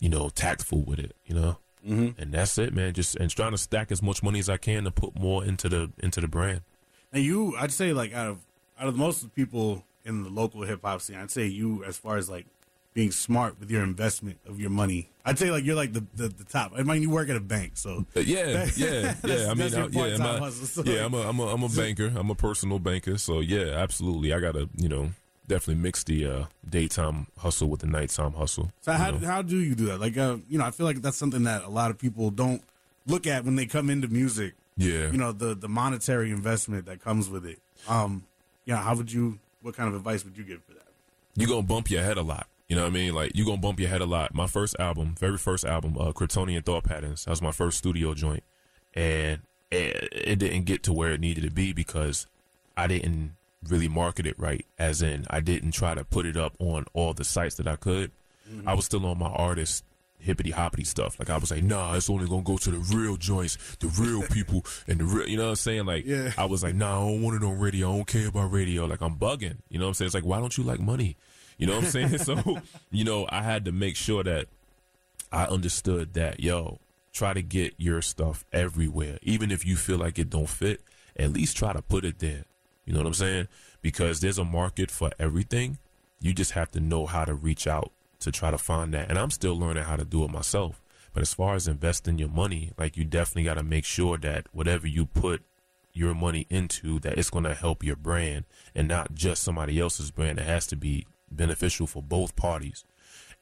you 0.00 0.08
know, 0.08 0.30
tactful 0.30 0.82
with 0.82 0.98
it. 0.98 1.14
You 1.26 1.34
know. 1.34 1.58
Mm-hmm. 1.86 2.20
And 2.20 2.32
that's 2.32 2.58
it, 2.58 2.74
man. 2.74 2.92
Just 2.92 3.16
and 3.16 3.30
trying 3.30 3.52
to 3.52 3.58
stack 3.58 3.90
as 3.90 4.02
much 4.02 4.22
money 4.22 4.38
as 4.38 4.48
I 4.48 4.56
can 4.56 4.84
to 4.84 4.90
put 4.90 5.18
more 5.18 5.44
into 5.44 5.68
the 5.68 5.90
into 5.98 6.20
the 6.20 6.28
brand. 6.28 6.62
And 7.12 7.22
you, 7.22 7.54
I'd 7.58 7.72
say 7.72 7.92
like 7.92 8.12
out 8.12 8.28
of 8.28 8.38
out 8.78 8.88
of 8.88 8.96
most 8.96 9.22
of 9.22 9.30
the 9.30 9.34
people 9.34 9.84
in 10.04 10.22
the 10.22 10.30
local 10.30 10.62
hip 10.62 10.80
hop 10.84 11.00
scene, 11.00 11.16
I'd 11.16 11.30
say 11.30 11.46
you 11.46 11.84
as 11.84 11.98
far 11.98 12.16
as 12.16 12.30
like 12.30 12.46
being 12.94 13.10
smart 13.10 13.58
with 13.58 13.70
your 13.70 13.82
investment 13.82 14.38
of 14.46 14.60
your 14.60 14.70
money. 14.70 15.10
I'd 15.24 15.38
say 15.38 15.50
like 15.50 15.64
you're 15.64 15.76
like 15.76 15.92
the 15.92 16.04
the, 16.14 16.28
the 16.28 16.44
top. 16.44 16.72
I 16.76 16.82
mean, 16.82 17.02
you 17.02 17.10
work 17.10 17.28
at 17.28 17.36
a 17.36 17.40
bank, 17.40 17.76
so 17.76 18.06
But 18.14 18.26
yeah, 18.26 18.68
yeah, 18.76 19.14
yeah. 19.24 19.48
I 19.50 19.54
mean, 19.54 19.74
I, 19.74 19.86
yeah, 19.86 20.14
I'm 20.14 20.42
a, 20.42 20.52
yeah, 20.84 21.04
I'm 21.04 21.14
a, 21.14 21.20
I'm 21.28 21.38
a, 21.40 21.46
I'm 21.46 21.62
a 21.62 21.68
banker. 21.68 22.12
I'm 22.14 22.30
a 22.30 22.34
personal 22.34 22.78
banker. 22.78 23.18
So 23.18 23.40
yeah, 23.40 23.76
absolutely. 23.76 24.32
I 24.32 24.40
gotta, 24.40 24.68
you 24.76 24.88
know, 24.88 25.10
definitely 25.46 25.82
mix 25.82 26.04
the 26.04 26.26
uh, 26.26 26.44
daytime 26.68 27.26
hustle 27.38 27.68
with 27.68 27.80
the 27.80 27.86
nighttime 27.86 28.32
hustle. 28.32 28.72
So 28.80 28.92
how 28.92 29.10
know? 29.10 29.26
how 29.26 29.42
do 29.42 29.58
you 29.58 29.74
do 29.74 29.86
that? 29.86 30.00
Like, 30.00 30.16
uh, 30.16 30.38
you 30.48 30.58
know, 30.58 30.64
I 30.64 30.70
feel 30.70 30.86
like 30.86 31.02
that's 31.02 31.16
something 31.16 31.44
that 31.44 31.64
a 31.64 31.68
lot 31.68 31.90
of 31.90 31.98
people 31.98 32.30
don't 32.30 32.62
look 33.06 33.26
at 33.26 33.44
when 33.44 33.56
they 33.56 33.66
come 33.66 33.90
into 33.90 34.08
music. 34.08 34.54
yeah, 34.76 35.10
You 35.10 35.18
know, 35.18 35.32
the 35.32 35.54
the 35.54 35.68
monetary 35.68 36.30
investment 36.30 36.86
that 36.86 37.00
comes 37.00 37.28
with 37.28 37.44
it. 37.46 37.58
Um, 37.88 38.24
you 38.64 38.74
know, 38.74 38.80
how 38.80 38.94
would 38.94 39.12
you? 39.12 39.38
What 39.62 39.76
kind 39.76 39.88
of 39.88 39.94
advice 39.94 40.24
would 40.24 40.36
you 40.36 40.44
give 40.44 40.62
for 40.64 40.74
that? 40.74 40.82
you're 41.34 41.48
gonna 41.48 41.62
bump 41.62 41.90
your 41.90 42.02
head 42.02 42.18
a 42.18 42.22
lot. 42.22 42.46
You 42.68 42.76
know 42.76 42.82
what 42.82 42.90
I 42.90 42.92
mean? 42.92 43.14
Like 43.14 43.32
you're 43.34 43.46
gonna 43.46 43.58
bump 43.58 43.80
your 43.80 43.88
head 43.88 44.00
a 44.00 44.06
lot. 44.06 44.34
My 44.34 44.46
first 44.46 44.76
album, 44.78 45.14
very 45.18 45.38
first 45.38 45.64
album, 45.64 45.96
uh, 45.98 46.12
Kryptonian 46.12 46.64
Thought 46.64 46.84
Patterns. 46.84 47.24
That 47.24 47.30
was 47.30 47.42
my 47.42 47.52
first 47.52 47.78
studio 47.78 48.14
joint, 48.14 48.42
and 48.94 49.40
it, 49.70 50.08
it 50.12 50.38
didn't 50.38 50.64
get 50.64 50.82
to 50.84 50.92
where 50.92 51.12
it 51.12 51.20
needed 51.20 51.44
to 51.44 51.50
be 51.50 51.72
because 51.72 52.26
I 52.76 52.86
didn't 52.86 53.34
really 53.68 53.88
market 53.88 54.26
it 54.26 54.38
right. 54.38 54.64
As 54.78 55.02
in, 55.02 55.26
I 55.30 55.40
didn't 55.40 55.72
try 55.72 55.94
to 55.94 56.04
put 56.04 56.26
it 56.26 56.36
up 56.36 56.54
on 56.58 56.86
all 56.92 57.12
the 57.14 57.24
sites 57.24 57.54
that 57.56 57.66
I 57.66 57.76
could. 57.76 58.10
Mm-hmm. 58.50 58.68
I 58.68 58.74
was 58.74 58.84
still 58.84 59.06
on 59.06 59.18
my 59.18 59.28
artist 59.28 59.84
hippity 60.18 60.52
hoppity 60.52 60.84
stuff. 60.84 61.18
Like 61.18 61.30
I 61.30 61.36
was 61.36 61.50
like, 61.50 61.64
nah, 61.64 61.94
it's 61.94 62.08
only 62.08 62.28
gonna 62.28 62.42
go 62.42 62.56
to 62.56 62.70
the 62.70 62.78
real 62.96 63.16
joints, 63.16 63.56
the 63.80 63.88
real 63.88 64.22
people, 64.30 64.64
and 64.86 65.00
the 65.00 65.04
real. 65.04 65.28
You 65.28 65.36
know 65.36 65.44
what 65.44 65.48
I'm 65.50 65.56
saying? 65.56 65.86
Like, 65.86 66.04
Yeah. 66.06 66.32
I 66.38 66.44
was 66.44 66.62
like, 66.62 66.74
nah, 66.74 66.96
I 67.02 67.08
don't 67.10 67.22
want 67.22 67.42
it 67.42 67.46
on 67.46 67.58
radio. 67.58 67.92
I 67.92 67.96
don't 67.96 68.06
care 68.06 68.28
about 68.28 68.52
radio. 68.52 68.84
Like 68.86 69.00
I'm 69.00 69.16
bugging. 69.16 69.56
You 69.68 69.78
know 69.78 69.86
what 69.86 69.88
I'm 69.90 69.94
saying? 69.94 70.06
It's 70.06 70.14
like, 70.14 70.24
why 70.24 70.38
don't 70.40 70.56
you 70.56 70.64
like 70.64 70.80
money? 70.80 71.16
You 71.58 71.66
know 71.66 71.76
what 71.76 71.84
I'm 71.84 71.90
saying? 72.08 72.18
so, 72.18 72.58
you 72.90 73.04
know, 73.04 73.26
I 73.30 73.42
had 73.42 73.64
to 73.66 73.72
make 73.72 73.96
sure 73.96 74.22
that 74.24 74.46
I 75.32 75.44
understood 75.44 76.14
that, 76.14 76.40
yo, 76.40 76.78
try 77.12 77.32
to 77.32 77.42
get 77.42 77.74
your 77.78 78.02
stuff 78.02 78.44
everywhere. 78.52 79.18
Even 79.22 79.50
if 79.50 79.64
you 79.66 79.76
feel 79.76 79.98
like 79.98 80.18
it 80.18 80.30
don't 80.30 80.48
fit, 80.48 80.80
at 81.16 81.32
least 81.32 81.56
try 81.56 81.72
to 81.72 81.82
put 81.82 82.04
it 82.04 82.18
there. 82.20 82.44
You 82.84 82.92
know 82.92 83.00
what 83.00 83.06
I'm 83.06 83.14
saying? 83.14 83.48
Because 83.80 84.20
there's 84.20 84.38
a 84.38 84.44
market 84.44 84.90
for 84.90 85.10
everything. 85.18 85.78
You 86.20 86.32
just 86.32 86.52
have 86.52 86.70
to 86.72 86.80
know 86.80 87.06
how 87.06 87.24
to 87.24 87.34
reach 87.34 87.66
out 87.66 87.92
to 88.20 88.30
try 88.30 88.50
to 88.50 88.58
find 88.58 88.94
that. 88.94 89.08
And 89.08 89.18
I'm 89.18 89.30
still 89.30 89.58
learning 89.58 89.84
how 89.84 89.96
to 89.96 90.04
do 90.04 90.24
it 90.24 90.30
myself. 90.30 90.80
But 91.12 91.22
as 91.22 91.34
far 91.34 91.54
as 91.54 91.68
investing 91.68 92.18
your 92.18 92.28
money, 92.28 92.72
like 92.78 92.96
you 92.96 93.04
definitely 93.04 93.44
got 93.44 93.54
to 93.54 93.62
make 93.62 93.84
sure 93.84 94.16
that 94.18 94.46
whatever 94.52 94.86
you 94.86 95.06
put 95.06 95.42
your 95.92 96.14
money 96.14 96.46
into, 96.48 96.98
that 97.00 97.18
it's 97.18 97.30
going 97.30 97.44
to 97.44 97.54
help 97.54 97.84
your 97.84 97.96
brand 97.96 98.44
and 98.74 98.88
not 98.88 99.14
just 99.14 99.42
somebody 99.42 99.78
else's 99.78 100.10
brand. 100.10 100.38
It 100.38 100.46
has 100.46 100.66
to 100.68 100.76
be 100.76 101.06
beneficial 101.30 101.86
for 101.86 102.02
both 102.02 102.34
parties 102.36 102.84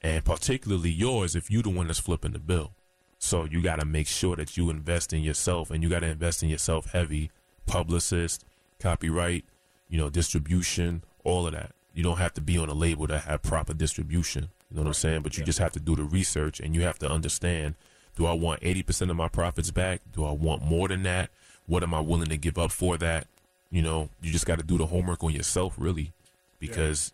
and 0.02 0.25
particularly 0.25 0.90
yours 0.90 1.37
if 1.37 1.50
you're 1.50 1.62
the 1.62 1.70
one 1.70 1.87
that's 1.87 1.99
flipping 1.99 2.32
the 2.32 2.38
bill. 2.38 2.73
So 3.18 3.44
you 3.44 3.62
got 3.62 3.80
to 3.80 3.85
make 3.85 4.06
sure 4.06 4.37
that 4.37 4.56
you 4.56 4.70
invest 4.70 5.12
in 5.12 5.23
yourself 5.23 5.70
and 5.70 5.82
you 5.82 5.90
got 5.90 6.00
to 6.00 6.06
invest 6.06 6.42
in 6.42 6.49
yourself 6.49 6.92
heavy, 6.92 7.30
publicist, 7.66 8.44
copyright, 8.81 9.45
you 9.89 9.99
know, 9.99 10.11
distribution, 10.11 11.05
all 11.25 11.47
of 11.47 11.53
that. 11.53 11.73
You 11.95 12.03
don't 12.03 12.19
have 12.19 12.35
to 12.35 12.41
be 12.41 12.57
on 12.59 12.69
a 12.69 12.75
label 12.75 13.07
that 13.09 13.23
have 13.25 13.43
proper 13.43 13.75
distribution. 13.75 14.49
You 14.71 14.77
know 14.77 14.83
what 14.83 14.89
I'm 14.89 14.95
saying? 14.95 15.23
But 15.23 15.37
you 15.37 15.45
just 15.45 15.59
have 15.59 15.73
to 15.73 15.81
do 15.81 15.97
the 15.97 16.05
research 16.05 16.61
and 16.61 16.75
you 16.75 16.83
have 16.83 16.99
to 17.01 17.11
understand, 17.11 17.75
do 18.17 18.27
I 18.27 18.33
want 18.33 18.61
80% 18.61 19.11
of 19.11 19.17
my 19.17 19.29
profits 19.29 19.71
back? 19.71 20.01
Do 20.13 20.25
I 20.25 20.33
want 20.33 20.63
more 20.63 20.89
than 20.89 21.03
that? 21.03 21.31
What 21.67 21.83
am 21.83 21.95
I 21.95 22.01
willing 22.01 22.29
to 22.29 22.37
give 22.37 22.59
up 22.59 22.71
for 22.71 22.97
that? 22.99 23.27
You 23.71 23.83
know, 23.83 24.09
you 24.21 24.33
just 24.33 24.47
got 24.47 24.59
to 24.59 24.65
do 24.65 24.79
the 24.79 24.87
homework 24.87 25.23
on 25.23 25.33
yourself 25.33 25.75
really 25.79 26.13
because 26.59 27.13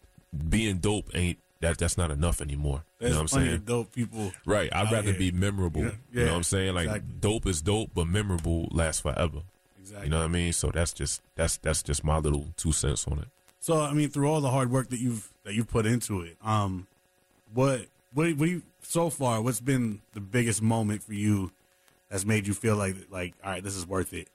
being 0.49 0.79
dope 0.79 1.11
ain't 1.15 1.39
that 1.61 1.79
that's 1.79 1.97
not 1.97 2.11
enough 2.11 2.41
anymore. 2.41 2.85
There's 2.99 3.11
you 3.11 3.15
know 3.15 3.23
what 3.23 3.33
I'm 3.33 3.47
saying? 3.47 3.63
dope 3.65 3.93
people. 3.93 4.33
Right. 4.45 4.75
I'd 4.75 4.93
rather 4.93 5.13
here. 5.13 5.19
be 5.19 5.31
memorable. 5.31 5.83
Yeah. 5.85 5.91
You 6.13 6.25
know 6.25 6.31
what 6.33 6.37
I'm 6.37 6.43
saying? 6.43 6.75
Like 6.75 6.87
exactly. 6.87 7.15
dope 7.21 7.47
is 7.47 7.63
dope, 7.63 7.91
but 7.95 8.07
memorable 8.07 8.69
lasts 8.71 9.01
forever. 9.01 9.43
Exactly. 9.87 10.07
You 10.07 10.11
know 10.11 10.19
what 10.19 10.25
I 10.25 10.29
mean? 10.29 10.53
So 10.53 10.71
that's 10.71 10.93
just 10.93 11.23
that's 11.37 11.59
that's 11.59 11.81
just 11.81 12.03
my 12.03 12.19
little 12.19 12.49
two 12.57 12.73
cents 12.73 13.07
on 13.07 13.21
it. 13.21 13.29
So 13.61 13.81
I 13.81 13.93
mean, 13.93 14.09
through 14.09 14.29
all 14.29 14.41
the 14.41 14.51
hard 14.51 14.71
work 14.71 14.91
that 14.91 14.99
you've 14.99 15.31
that 15.45 15.55
you've 15.55 15.69
put 15.69 15.87
into 15.87 16.23
it. 16.23 16.37
Um, 16.45 16.89
what 17.55 17.83
what 18.13 18.37
what 18.37 18.49
you 18.49 18.63
so 18.83 19.11
far? 19.11 19.41
What's 19.41 19.61
been 19.61 20.01
the 20.13 20.21
biggest 20.21 20.61
moment 20.61 21.05
for 21.05 21.15
you 21.15 21.53
that's 22.11 22.25
made 22.25 22.49
you 22.49 22.55
feel 22.55 22.75
like 22.75 22.97
like 23.11 23.35
all 23.45 23.53
right, 23.53 23.63
this 23.63 23.77
is 23.77 23.87
worth 23.87 24.13
it. 24.13 24.27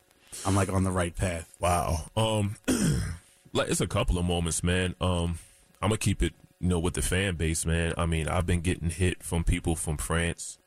I'm 0.45 0.55
like 0.55 0.71
on 0.71 0.85
the 0.85 0.91
right 0.91 1.13
path. 1.13 1.53
Wow. 1.59 2.05
Um, 2.15 2.55
like 3.53 3.69
it's 3.69 3.81
a 3.81 3.87
couple 3.87 4.17
of 4.17 4.23
moments, 4.23 4.63
man. 4.63 4.95
Um, 5.01 5.39
I'm 5.81 5.89
gonna 5.89 5.97
keep 5.97 6.23
it, 6.23 6.33
you 6.61 6.69
know, 6.69 6.79
with 6.79 6.93
the 6.93 7.01
fan 7.01 7.35
base, 7.35 7.65
man. 7.65 7.93
I 7.97 8.05
mean, 8.05 8.29
I've 8.29 8.45
been 8.45 8.61
getting 8.61 8.89
hit 8.89 9.21
from 9.21 9.43
people 9.43 9.75
from 9.75 9.97
France, 9.97 10.59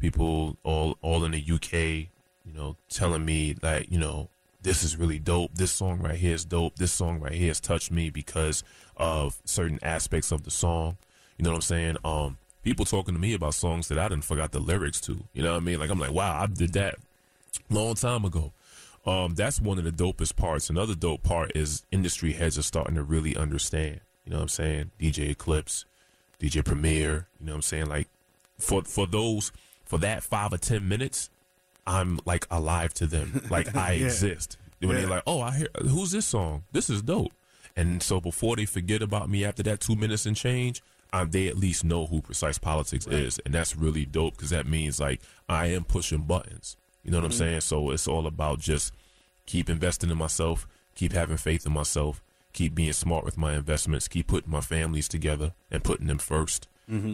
people 0.00 0.56
all 0.64 0.98
all 1.02 1.24
in 1.24 1.30
the 1.30 1.40
UK, 1.40 2.10
you 2.48 2.58
know, 2.58 2.76
telling 2.88 3.24
me 3.24 3.56
like, 3.62 3.90
you 3.90 3.98
know, 3.98 4.28
this 4.62 4.82
is 4.82 4.96
really 4.96 5.18
dope. 5.18 5.54
This 5.54 5.70
song 5.70 6.00
right 6.00 6.16
here 6.16 6.34
is 6.34 6.44
dope. 6.44 6.76
This 6.76 6.92
song 6.92 7.20
right 7.20 7.32
here 7.32 7.48
has 7.48 7.60
touched 7.60 7.92
me 7.92 8.10
because 8.10 8.64
of 8.96 9.40
certain 9.44 9.78
aspects 9.82 10.32
of 10.32 10.44
the 10.44 10.50
song. 10.50 10.96
You 11.36 11.44
know 11.44 11.50
what 11.50 11.56
I'm 11.56 11.62
saying? 11.62 11.96
Um, 12.04 12.38
people 12.62 12.84
talking 12.84 13.14
to 13.14 13.20
me 13.20 13.34
about 13.34 13.54
songs 13.54 13.88
that 13.88 13.98
I 13.98 14.08
didn't 14.08 14.24
forgot 14.24 14.52
the 14.52 14.58
lyrics 14.58 15.00
to. 15.02 15.24
You 15.32 15.42
know 15.42 15.52
what 15.52 15.62
I 15.62 15.64
mean? 15.64 15.78
Like 15.78 15.90
I'm 15.90 16.00
like, 16.00 16.12
wow, 16.12 16.40
I 16.40 16.46
did 16.46 16.72
that 16.72 16.96
long 17.70 17.94
time 17.94 18.24
ago. 18.24 18.52
Um, 19.06 19.34
that's 19.34 19.60
one 19.60 19.78
of 19.78 19.84
the 19.84 19.92
dopest 19.92 20.36
parts. 20.36 20.68
Another 20.68 20.94
dope 20.94 21.22
part 21.22 21.52
is 21.54 21.84
industry 21.92 22.32
heads 22.32 22.58
are 22.58 22.62
starting 22.62 22.96
to 22.96 23.02
really 23.02 23.36
understand. 23.36 24.00
You 24.24 24.32
know 24.32 24.38
what 24.38 24.42
I'm 24.42 24.48
saying? 24.48 24.90
DJ 25.00 25.30
Eclipse, 25.30 25.86
DJ 26.40 26.64
Premier. 26.64 27.28
You 27.40 27.46
know 27.46 27.52
what 27.52 27.56
I'm 27.56 27.62
saying? 27.62 27.86
Like 27.86 28.08
for 28.58 28.82
for 28.82 29.06
those 29.06 29.52
for 29.84 29.98
that 29.98 30.22
five 30.22 30.52
or 30.52 30.58
ten 30.58 30.86
minutes, 30.88 31.30
I'm 31.88 32.20
like 32.26 32.46
alive 32.50 32.92
to 32.94 33.06
them. 33.06 33.42
Like 33.50 33.74
I 33.74 33.92
Yeah. 33.92 34.06
exist. 34.06 34.56
When 34.80 34.90
Yeah. 34.90 34.96
they're 35.00 35.10
like, 35.10 35.22
oh, 35.26 35.40
I 35.40 35.56
hear 35.56 35.68
who's 35.80 36.10
this 36.12 36.26
song? 36.26 36.62
This 36.72 36.88
is 36.90 37.02
dope. 37.02 37.32
And 37.76 38.02
so 38.02 38.20
before 38.20 38.56
they 38.56 38.64
forget 38.66 39.02
about 39.02 39.28
me 39.30 39.44
after 39.44 39.62
that 39.64 39.80
two 39.80 39.96
minutes 39.96 40.26
and 40.26 40.36
change, 40.36 40.82
um, 41.12 41.30
they 41.30 41.48
at 41.48 41.56
least 41.56 41.84
know 41.84 42.06
who 42.06 42.20
Precyce 42.20 42.58
Politix 42.58 43.10
is, 43.10 43.38
and 43.44 43.54
that's 43.54 43.74
really 43.76 44.04
dope 44.04 44.36
because 44.36 44.50
that 44.50 44.66
means 44.66 45.00
like 45.00 45.20
I 45.48 45.66
am 45.68 45.84
pushing 45.84 46.22
buttons. 46.22 46.76
You 47.02 47.10
know 47.12 47.18
what 47.18 47.24
I'm 47.24 47.32
saying? 47.32 47.62
So 47.62 47.90
it's 47.90 48.06
all 48.06 48.26
about 48.26 48.58
just 48.60 48.92
keep 49.46 49.70
investing 49.70 50.10
in 50.10 50.18
myself, 50.18 50.66
keep 50.94 51.12
having 51.12 51.38
faith 51.38 51.64
in 51.64 51.72
myself, 51.72 52.22
keep 52.52 52.74
being 52.74 52.92
smart 52.92 53.24
with 53.24 53.38
my 53.38 53.54
investments, 53.54 54.06
keep 54.08 54.26
putting 54.26 54.50
my 54.50 54.60
families 54.60 55.08
together 55.08 55.54
and 55.70 55.82
putting 55.82 56.08
them 56.08 56.18
1st 56.18 56.66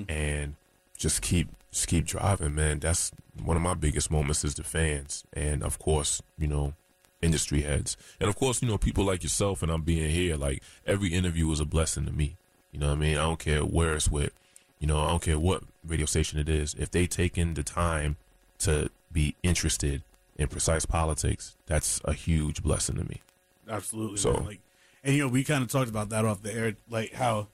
and 0.08 0.54
just 0.96 1.22
keep 1.22 1.48
just 1.70 1.88
keep 1.88 2.06
driving, 2.06 2.54
man. 2.54 2.78
That's 2.78 3.10
one 3.42 3.56
of 3.56 3.62
my 3.62 3.74
biggest 3.74 4.10
moments 4.10 4.44
is 4.44 4.54
the 4.54 4.62
fans, 4.62 5.24
and 5.32 5.62
of 5.62 5.78
course, 5.78 6.22
you 6.38 6.46
know, 6.46 6.74
industry 7.20 7.62
heads, 7.62 7.96
and 8.20 8.28
of 8.28 8.36
course, 8.36 8.62
you 8.62 8.68
know, 8.68 8.78
people 8.78 9.04
like 9.04 9.22
yourself 9.22 9.62
and 9.62 9.72
I'm 9.72 9.82
being 9.82 10.10
here. 10.10 10.36
Like 10.36 10.62
every 10.86 11.12
interview 11.12 11.50
is 11.50 11.60
a 11.60 11.64
blessing 11.64 12.06
to 12.06 12.12
me. 12.12 12.36
You 12.72 12.80
know 12.80 12.88
what 12.88 12.96
I 12.98 13.00
mean? 13.00 13.16
I 13.16 13.22
don't 13.22 13.38
care 13.38 13.60
where 13.60 13.94
it's 13.94 14.08
with. 14.10 14.32
You 14.78 14.88
know, 14.88 15.00
I 15.00 15.08
don't 15.08 15.22
care 15.22 15.38
what 15.38 15.62
radio 15.86 16.06
station 16.06 16.38
it 16.38 16.48
is. 16.48 16.74
If 16.74 16.90
they 16.90 17.06
taken 17.06 17.54
the 17.54 17.62
time 17.62 18.16
to 18.58 18.90
be 19.12 19.36
interested 19.42 20.02
in 20.36 20.48
Precyce 20.48 20.84
Politix, 20.84 21.54
that's 21.66 22.00
a 22.04 22.12
huge 22.12 22.62
blessing 22.62 22.96
to 22.96 23.04
me. 23.04 23.22
Absolutely. 23.68 24.18
So- 24.18 24.32
man. 24.34 24.44
like, 24.46 24.60
and 25.04 25.14
you 25.14 25.22
know, 25.22 25.28
we 25.28 25.44
kind 25.44 25.62
of 25.62 25.70
talked 25.70 25.88
about 25.88 26.08
that 26.08 26.24
off 26.24 26.42
the 26.42 26.52
air, 26.52 26.74
like 26.88 27.12
how 27.12 27.48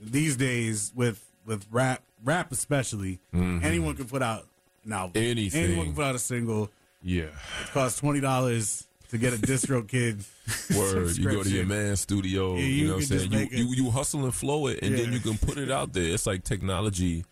these 0.00 0.36
days 0.36 0.92
with 0.94 1.25
with 1.46 1.66
rap, 1.70 2.02
rap 2.24 2.52
especially, 2.52 3.20
anyone 3.32 3.94
can 3.94 4.06
put 4.06 4.22
out 4.22 4.46
an 4.84 4.92
album. 4.92 5.12
Mm-hmm. 5.20 5.30
Anything. 5.30 5.64
Anyone 5.64 5.86
can 5.86 5.94
put 5.94 6.04
out 6.04 6.14
a 6.14 6.18
single. 6.18 6.70
Yeah. 7.02 7.24
It 7.62 7.70
costs 7.72 8.00
twenty 8.00 8.20
dollars 8.20 8.86
to 9.10 9.18
get 9.18 9.32
a 9.32 9.36
distro 9.36 9.86
kid. 9.88 10.24
Word. 10.76 11.16
You 11.16 11.30
go 11.30 11.42
to 11.42 11.48
your 11.48 11.66
man's 11.66 12.00
studio, 12.00 12.54
Yeah, 12.54 12.60
you, 12.60 12.66
you 12.66 12.88
know 12.88 12.94
what 12.94 13.10
I'm 13.10 13.18
saying? 13.18 13.32
You, 13.32 13.48
you 13.50 13.84
you 13.84 13.90
hustle 13.90 14.24
and 14.24 14.34
flow 14.34 14.66
it 14.66 14.80
and 14.82 14.96
then 14.98 15.12
you 15.12 15.20
can 15.20 15.38
put 15.38 15.58
it 15.58 15.70
out 15.70 15.92
there. 15.92 16.04
It's 16.04 16.26
like 16.26 16.44
technology 16.44 17.24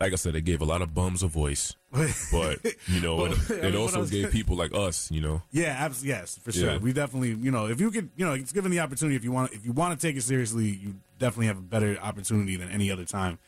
like 0.00 0.14
I 0.14 0.16
said, 0.16 0.34
it 0.34 0.42
gave 0.42 0.62
a 0.62 0.64
lot 0.64 0.80
of 0.80 0.94
bums 0.94 1.22
a 1.22 1.26
voice. 1.28 1.76
But 1.92 2.58
you 2.86 3.00
know, 3.02 3.16
Well, 3.16 3.32
it, 3.32 3.38
I 3.50 3.54
it 3.54 3.62
mean, 3.64 3.76
also 3.76 4.00
was- 4.00 4.10
gave 4.10 4.30
people 4.30 4.56
like 4.56 4.72
us, 4.74 5.10
you 5.10 5.20
know. 5.20 5.42
Yeah, 5.52 5.76
abs- 5.78 6.02
yes, 6.04 6.38
for 6.42 6.52
sure. 6.52 6.70
Yeah. 6.72 6.78
We 6.78 6.94
definitely, 6.94 7.34
you 7.34 7.50
know, 7.50 7.66
if 7.66 7.80
you 7.80 7.90
could, 7.90 8.08
you 8.16 8.24
know, 8.24 8.32
it's 8.32 8.52
given 8.52 8.70
the 8.70 8.80
opportunity. 8.80 9.16
If 9.16 9.24
you 9.24 9.32
want, 9.32 9.52
if 9.52 9.64
you 9.66 9.72
want 9.72 9.98
to 10.00 10.06
take 10.06 10.16
it 10.16 10.22
seriously, 10.22 10.68
you 10.68 10.94
definitely 11.20 11.46
have 11.46 11.58
a 11.58 11.62
better 11.62 11.96
opportunity 12.00 12.56
than 12.56 12.68
any 12.70 12.90
other 12.90 13.04
time. 13.04 13.38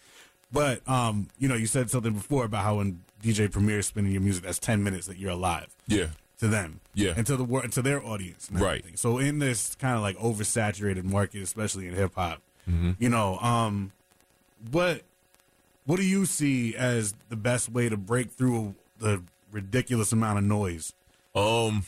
But, 0.52 0.86
um, 0.88 1.28
you 1.38 1.48
know, 1.48 1.54
you 1.56 1.66
said 1.66 1.90
something 1.90 2.12
before 2.12 2.44
about 2.44 2.62
how 2.62 2.76
when 2.76 3.02
DJ 3.22 3.50
Premier 3.50 3.78
is 3.80 3.86
spinning 3.86 4.12
your 4.12 4.20
music, 4.20 4.44
that's 4.44 4.58
ten 4.60 4.84
minutes 4.84 5.06
that 5.08 5.18
you're 5.18 5.30
alive 5.32 5.68
Yeah. 5.88 6.08
to 6.38 6.46
them, 6.48 6.80
Yeah. 6.94 7.14
and 7.16 7.26
to 7.26 7.36
the 7.36 7.44
world, 7.44 7.64
and 7.64 7.72
to 7.72 7.82
their 7.82 8.04
audience, 8.04 8.48
Right. 8.52 8.78
everything. 8.80 8.96
So 8.96 9.18
in 9.18 9.38
this 9.40 9.74
kind 9.76 9.96
of 9.96 10.02
like 10.02 10.16
oversaturated 10.18 11.04
market, 11.04 11.42
especially 11.42 11.88
in 11.88 11.94
hip 11.94 12.14
hop, 12.14 12.40
Mm-hmm. 12.70 12.92
you 13.00 13.08
know, 13.08 13.38
um, 13.40 13.90
what 14.70 15.02
what 15.84 15.96
do 15.96 16.04
you 16.04 16.26
see 16.26 16.76
as 16.76 17.12
the 17.28 17.34
best 17.34 17.68
way 17.68 17.88
to 17.88 17.96
break 17.96 18.30
through 18.30 18.76
the 19.00 19.20
ridiculous 19.50 20.12
amount 20.12 20.38
of 20.38 20.44
noise? 20.44 20.92
Um, 21.34 21.84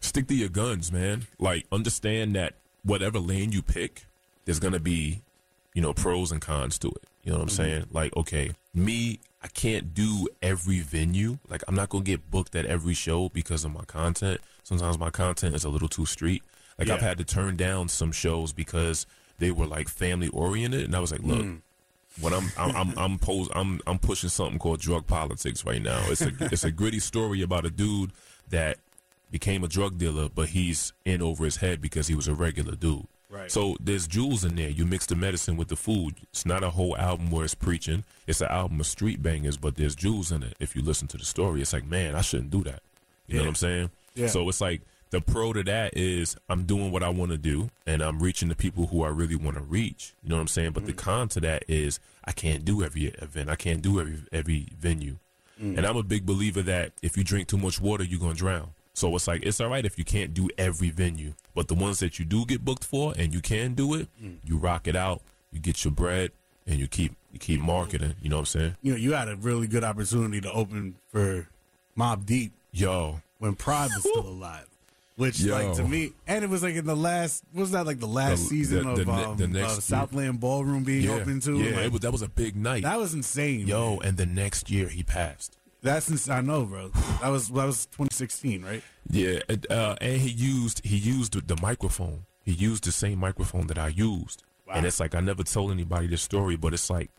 stick 0.00 0.26
to 0.28 0.34
your 0.34 0.50
guns, 0.50 0.92
man. 0.92 1.26
Like, 1.38 1.64
understand 1.72 2.34
that 2.36 2.54
whatever 2.82 3.18
lane 3.18 3.50
you 3.52 3.62
pick, 3.62 4.04
there's 4.44 4.58
gonna 4.58 4.80
be, 4.80 5.22
you 5.74 5.82
know, 5.82 5.92
pros 5.92 6.32
and 6.32 6.40
cons 6.40 6.78
to 6.80 6.88
it. 6.88 7.04
You 7.22 7.32
know 7.32 7.38
what 7.38 7.42
I'm 7.42 7.48
mm-hmm. 7.48 7.56
saying? 7.56 7.86
Like, 7.90 8.16
okay, 8.16 8.52
me, 8.74 9.20
I 9.42 9.48
can't 9.48 9.94
do 9.94 10.28
every 10.40 10.80
venue. 10.80 11.38
Like, 11.48 11.62
I'm 11.68 11.74
not 11.74 11.88
gonna 11.88 12.04
get 12.04 12.30
booked 12.30 12.54
at 12.54 12.66
every 12.66 12.94
show 12.94 13.28
because 13.28 13.64
of 13.64 13.72
my 13.72 13.84
content. 13.84 14.40
Sometimes 14.62 14.98
my 14.98 15.10
content 15.10 15.54
is 15.54 15.64
a 15.64 15.68
little 15.68 15.88
too 15.88 16.06
street. 16.06 16.42
Like, 16.78 16.90
I've 16.90 17.00
had 17.00 17.18
to 17.18 17.24
turn 17.24 17.56
down 17.56 17.88
some 17.88 18.12
shows 18.12 18.52
because 18.52 19.06
they 19.38 19.50
were 19.50 19.66
like 19.66 19.88
family 19.88 20.28
oriented, 20.28 20.82
and 20.82 20.96
I 20.96 21.00
was 21.00 21.12
like, 21.12 21.22
look. 21.22 21.40
Mm. 21.40 21.60
When 22.20 22.34
I'm 22.34 22.52
I'm 22.58 22.76
I'm 22.76 22.98
I'm, 22.98 23.18
pose, 23.18 23.48
I'm 23.54 23.80
I'm 23.86 23.98
pushing 23.98 24.28
something 24.28 24.58
called 24.58 24.80
drug 24.80 25.06
politics 25.06 25.64
right 25.64 25.80
now. 25.80 25.98
It's 26.08 26.20
a 26.20 26.30
it's 26.40 26.62
a 26.62 26.70
gritty 26.70 26.98
story 26.98 27.40
about 27.40 27.64
a 27.64 27.70
dude 27.70 28.12
that 28.50 28.76
became 29.30 29.64
a 29.64 29.68
drug 29.68 29.96
dealer, 29.96 30.28
but 30.28 30.50
he's 30.50 30.92
in 31.06 31.22
over 31.22 31.46
his 31.46 31.56
head 31.56 31.80
because 31.80 32.08
he 32.08 32.14
was 32.14 32.28
a 32.28 32.34
regular 32.34 32.74
dude. 32.76 33.06
Right. 33.32 33.50
So 33.50 33.76
there's 33.80 34.06
jewels 34.06 34.44
in 34.44 34.56
there. 34.56 34.68
You 34.68 34.84
mix 34.84 35.06
the 35.06 35.16
medicine 35.16 35.56
with 35.56 35.68
the 35.68 35.76
food. 35.76 36.16
It's 36.30 36.44
not 36.44 36.62
a 36.62 36.68
whole 36.68 36.94
album 36.98 37.30
where 37.30 37.44
it's 37.44 37.54
preaching. 37.54 38.04
It's 38.26 38.42
an 38.42 38.48
album 38.48 38.78
of 38.78 38.86
street 38.86 39.22
bangers, 39.22 39.56
but 39.56 39.76
there's 39.76 39.96
jewels 39.96 40.30
in 40.30 40.42
it. 40.42 40.54
If 40.60 40.76
you 40.76 40.82
listen 40.82 41.08
to 41.08 41.16
the 41.16 41.24
story, 41.24 41.62
it's 41.62 41.72
like, 41.72 41.86
man, 41.86 42.14
I 42.14 42.20
shouldn't 42.20 42.50
do 42.50 42.62
that. 42.64 42.82
You 43.26 43.36
know 43.36 43.44
what 43.44 43.48
I'm 43.48 43.54
saying? 43.54 43.90
Yeah. 44.14 44.26
So 44.26 44.46
it's 44.50 44.60
like 44.60 44.82
the 45.08 45.22
pro 45.22 45.54
to 45.54 45.62
that 45.62 45.96
is 45.96 46.36
I'm 46.50 46.64
doing 46.64 46.92
what 46.92 47.02
I 47.02 47.08
want 47.08 47.30
to 47.30 47.38
do 47.38 47.70
and 47.86 48.02
I'm 48.02 48.18
reaching 48.18 48.50
the 48.50 48.54
people 48.54 48.88
who 48.88 49.02
I 49.02 49.08
really 49.08 49.36
want 49.36 49.56
to 49.56 49.62
reach. 49.62 50.14
You 50.22 50.28
know 50.28 50.34
what 50.36 50.42
I'm 50.42 50.48
saying? 50.48 50.72
But 50.72 50.84
the 50.84 50.92
mm. 50.92 50.98
con 50.98 51.28
to 51.28 51.40
that 51.40 51.64
is 51.68 52.00
I 52.26 52.32
can't 52.32 52.66
do 52.66 52.84
every 52.84 53.04
event. 53.06 53.48
I 53.48 53.56
can't 53.56 53.80
do 53.80 53.98
every 53.98 54.18
every 54.30 54.68
venue. 54.78 55.16
Mm. 55.58 55.78
And 55.78 55.86
I'm 55.86 55.96
a 55.96 56.02
big 56.02 56.26
believer 56.26 56.60
that 56.62 56.92
if 57.00 57.16
you 57.16 57.24
drink 57.24 57.48
too 57.48 57.56
much 57.56 57.80
water, 57.80 58.04
you're 58.04 58.20
gonna 58.20 58.34
drown. 58.34 58.72
So 58.94 59.14
it's 59.16 59.26
like 59.26 59.42
it's 59.44 59.60
all 59.60 59.68
right 59.68 59.84
if 59.84 59.98
you 59.98 60.04
can't 60.04 60.34
do 60.34 60.48
every 60.58 60.90
venue, 60.90 61.32
but 61.54 61.68
the 61.68 61.74
ones 61.74 61.98
that 62.00 62.18
you 62.18 62.24
do 62.24 62.44
get 62.44 62.64
booked 62.64 62.84
for 62.84 63.14
and 63.16 63.32
you 63.32 63.40
can 63.40 63.74
do 63.74 63.94
it, 63.94 64.08
you 64.44 64.56
rock 64.58 64.86
it 64.86 64.94
out, 64.96 65.22
you 65.50 65.60
get 65.60 65.84
your 65.84 65.92
bread, 65.92 66.30
and 66.66 66.78
you 66.78 66.86
keep 66.86 67.14
you 67.32 67.38
keep 67.38 67.60
marketing. 67.60 68.14
You 68.20 68.28
know 68.28 68.36
what 68.36 68.40
I'm 68.54 68.60
saying? 68.60 68.76
you 68.82 68.92
know, 68.92 68.98
you 68.98 69.12
had 69.12 69.28
a 69.28 69.36
really 69.36 69.66
good 69.66 69.82
opportunity 69.84 70.40
to 70.42 70.52
open 70.52 70.96
for 71.08 71.48
Mobb 71.96 72.26
Deep 72.26 72.52
Yo, 72.72 73.20
when 73.38 73.54
Pride 73.54 73.90
was 73.94 74.02
still 74.02 74.26
alive. 74.28 74.66
Which, 75.16 75.40
Yo. 75.40 75.52
like 75.54 75.76
to 75.76 75.84
me, 75.84 76.12
and 76.26 76.42
it 76.42 76.48
was 76.48 76.62
like 76.62 76.74
in 76.74 76.86
the 76.86 76.96
last, 76.96 77.44
was 77.54 77.70
that 77.72 77.84
like 77.86 78.00
the 78.00 78.06
last 78.06 78.42
The- 78.44 78.48
season 78.48 78.84
the- 78.84 78.90
of 78.90 78.96
the 79.06 79.12
um, 79.12 79.36
the 79.36 79.46
next 79.46 79.78
uh, 79.78 79.80
Southland 79.80 80.40
Ballroom 80.40 80.84
being 80.84 81.04
yeah, 81.04 81.12
open 81.16 81.38
too? 81.40 81.58
yeah, 81.58 81.76
Like, 81.76 81.84
it 81.86 81.92
was, 81.92 82.00
that 82.00 82.12
was 82.12 82.22
a 82.22 82.28
big 82.28 82.56
night. 82.56 82.82
that 82.84 82.98
was 82.98 83.12
insane. 83.14 83.66
Yo, 83.66 83.96
man. 83.96 84.08
and 84.08 84.16
the 84.16 84.24
next 84.26 84.70
year 84.70 84.88
he 84.88 85.02
passed. 85.02 85.56
That's 85.82 86.10
ins- 86.10 86.28
I 86.28 86.40
know, 86.40 86.64
bro. 86.64 86.88
That 87.20 87.28
was 87.28 87.48
that 87.48 87.64
was 87.66 87.86
2016, 87.86 88.62
right? 88.64 88.82
Yeah, 89.10 89.40
and, 89.48 89.66
uh, 89.70 89.96
and 90.00 90.20
he 90.20 90.30
used 90.30 90.84
he 90.84 90.96
used 90.96 91.46
the 91.48 91.56
microphone. 91.60 92.24
He 92.44 92.52
used 92.52 92.84
the 92.84 92.92
same 92.92 93.18
microphone 93.18 93.66
that 93.68 93.78
I 93.78 93.88
used, 93.88 94.42
Wow. 94.66 94.74
and 94.76 94.86
it's 94.86 94.98
like 95.00 95.14
I 95.14 95.20
never 95.20 95.42
told 95.44 95.70
anybody 95.70 96.06
this 96.06 96.22
story, 96.22 96.56
but 96.56 96.72
it's 96.74 96.90
like, 96.90 97.10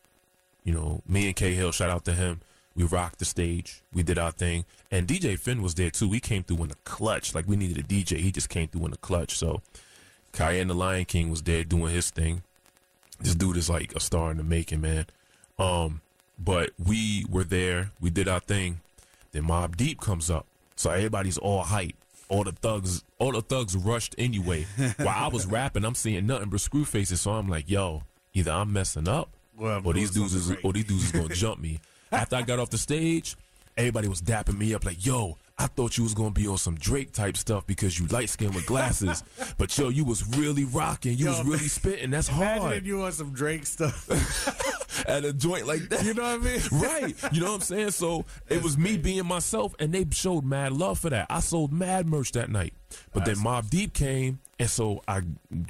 you 0.63 0.73
know, 0.73 1.01
me 1.07 1.27
and 1.27 1.35
K 1.35 1.53
Hill, 1.53 1.71
shout 1.71 1.89
out 1.89 2.05
to 2.05 2.13
him. 2.13 2.41
We 2.75 2.83
rocked 2.85 3.19
the 3.19 3.25
stage. 3.25 3.83
We 3.93 4.01
did 4.01 4.17
our 4.17 4.31
thing, 4.31 4.65
and 4.89 5.07
DJ 5.07 5.37
Finn 5.37 5.61
was 5.61 5.75
there 5.75 5.91
too. 5.91 6.11
He 6.11 6.19
came 6.19 6.43
through 6.43 6.63
in 6.63 6.69
the 6.69 6.75
clutch. 6.83 7.35
Like 7.35 7.47
we 7.47 7.55
needed 7.55 7.77
a 7.77 7.83
DJ. 7.87 8.17
He 8.17 8.31
just 8.31 8.49
came 8.49 8.67
through 8.67 8.85
in 8.85 8.91
the 8.91 8.97
clutch. 8.97 9.37
So, 9.37 9.61
Cayenne 10.31 10.67
the 10.69 10.73
Lion 10.75 11.05
King 11.05 11.29
was 11.29 11.43
there 11.43 11.63
doing 11.63 11.93
his 11.93 12.09
thing. 12.09 12.41
This 13.19 13.35
dude 13.35 13.57
is 13.57 13.69
like 13.69 13.95
a 13.95 13.99
star 13.99 14.31
in 14.31 14.37
the 14.37 14.43
making, 14.43 14.81
man. 14.81 15.05
Um, 15.59 16.01
but 16.37 16.71
we 16.83 17.25
were 17.29 17.43
there. 17.43 17.91
We 18.01 18.09
did 18.09 18.27
our 18.27 18.39
thing. 18.39 18.79
Then 19.31 19.43
Mobb 19.43 19.75
Deep 19.77 19.99
comes 19.99 20.29
up, 20.29 20.45
so 20.75 20.91
everybody's 20.91 21.37
all 21.37 21.63
hype. 21.63 21.95
All 22.29 22.43
the 22.43 22.51
thugs, 22.51 23.03
all 23.19 23.31
the 23.31 23.41
thugs 23.41 23.75
rushed 23.75 24.15
anyway. 24.17 24.63
While 24.97 25.25
I 25.25 25.27
was 25.27 25.45
rapping, 25.45 25.83
I'm 25.85 25.95
seeing 25.95 26.25
nothing 26.25 26.49
but 26.49 26.61
screw 26.61 26.85
faces. 26.85 27.21
So 27.21 27.31
I'm 27.31 27.47
like, 27.49 27.69
yo, 27.69 28.03
either 28.33 28.51
I'm 28.51 28.71
messing 28.73 29.07
up, 29.07 29.29
Well, 29.57 29.81
or 29.83 29.93
these 29.93 30.11
dudes 30.11 30.33
is, 30.33 30.51
or 30.63 30.73
these 30.73 30.85
dudes 30.85 31.05
is 31.05 31.11
gonna 31.11 31.29
jump 31.35 31.59
me. 31.61 31.79
After 32.11 32.35
I 32.35 32.41
got 32.43 32.59
off 32.59 32.69
the 32.69 32.77
stage, 32.77 33.35
everybody 33.77 34.07
was 34.07 34.21
dapping 34.21 34.57
me 34.57 34.73
up 34.73 34.85
like, 34.85 35.05
yo, 35.05 35.37
I 35.57 35.67
thought 35.67 35.97
you 35.97 36.03
was 36.03 36.13
gonna 36.13 36.31
be 36.31 36.47
on 36.47 36.57
some 36.57 36.75
Drake 36.75 37.13
type 37.13 37.37
stuff 37.37 37.67
because 37.67 37.99
you 37.99 38.07
light 38.07 38.29
skinned 38.29 38.55
with 38.55 38.65
glasses, 38.65 39.23
but 39.57 39.77
yo, 39.77 39.89
you 39.89 40.03
was 40.03 40.25
really 40.37 40.65
rocking. 40.65 41.17
You 41.17 41.25
Yo, 41.25 41.31
was 41.31 41.43
really 41.43 41.67
spitting. 41.67 42.09
That's 42.09 42.29
Imagine 42.29 42.61
hard 42.61 42.77
if 42.77 42.85
you 42.85 43.01
on 43.03 43.11
some 43.11 43.33
Drake 43.33 43.65
stuff. 43.65 44.09
at 45.07 45.25
a 45.25 45.33
joint 45.33 45.67
like 45.67 45.89
that. 45.89 46.03
you 46.03 46.13
know 46.13 46.23
what 46.23 46.31
I 46.31 46.37
mean? 46.37 46.61
right. 46.71 47.33
You 47.33 47.41
know 47.41 47.47
what 47.47 47.55
I'm 47.55 47.61
saying? 47.61 47.91
So 47.91 48.25
it 48.49 48.63
was 48.63 48.77
me 48.77 48.97
being 48.97 49.25
myself, 49.25 49.75
and 49.79 49.93
they 49.93 50.05
showed 50.11 50.43
mad 50.43 50.73
love 50.73 50.99
for 50.99 51.09
that. 51.09 51.27
I 51.29 51.39
sold 51.39 51.71
mad 51.71 52.07
merch 52.07 52.31
that 52.33 52.49
night. 52.49 52.73
But 53.11 53.25
then 53.25 53.35
Mobb 53.35 53.69
Deep 53.69 53.93
came, 53.93 54.39
and 54.59 54.69
so 54.69 55.01
I 55.07 55.21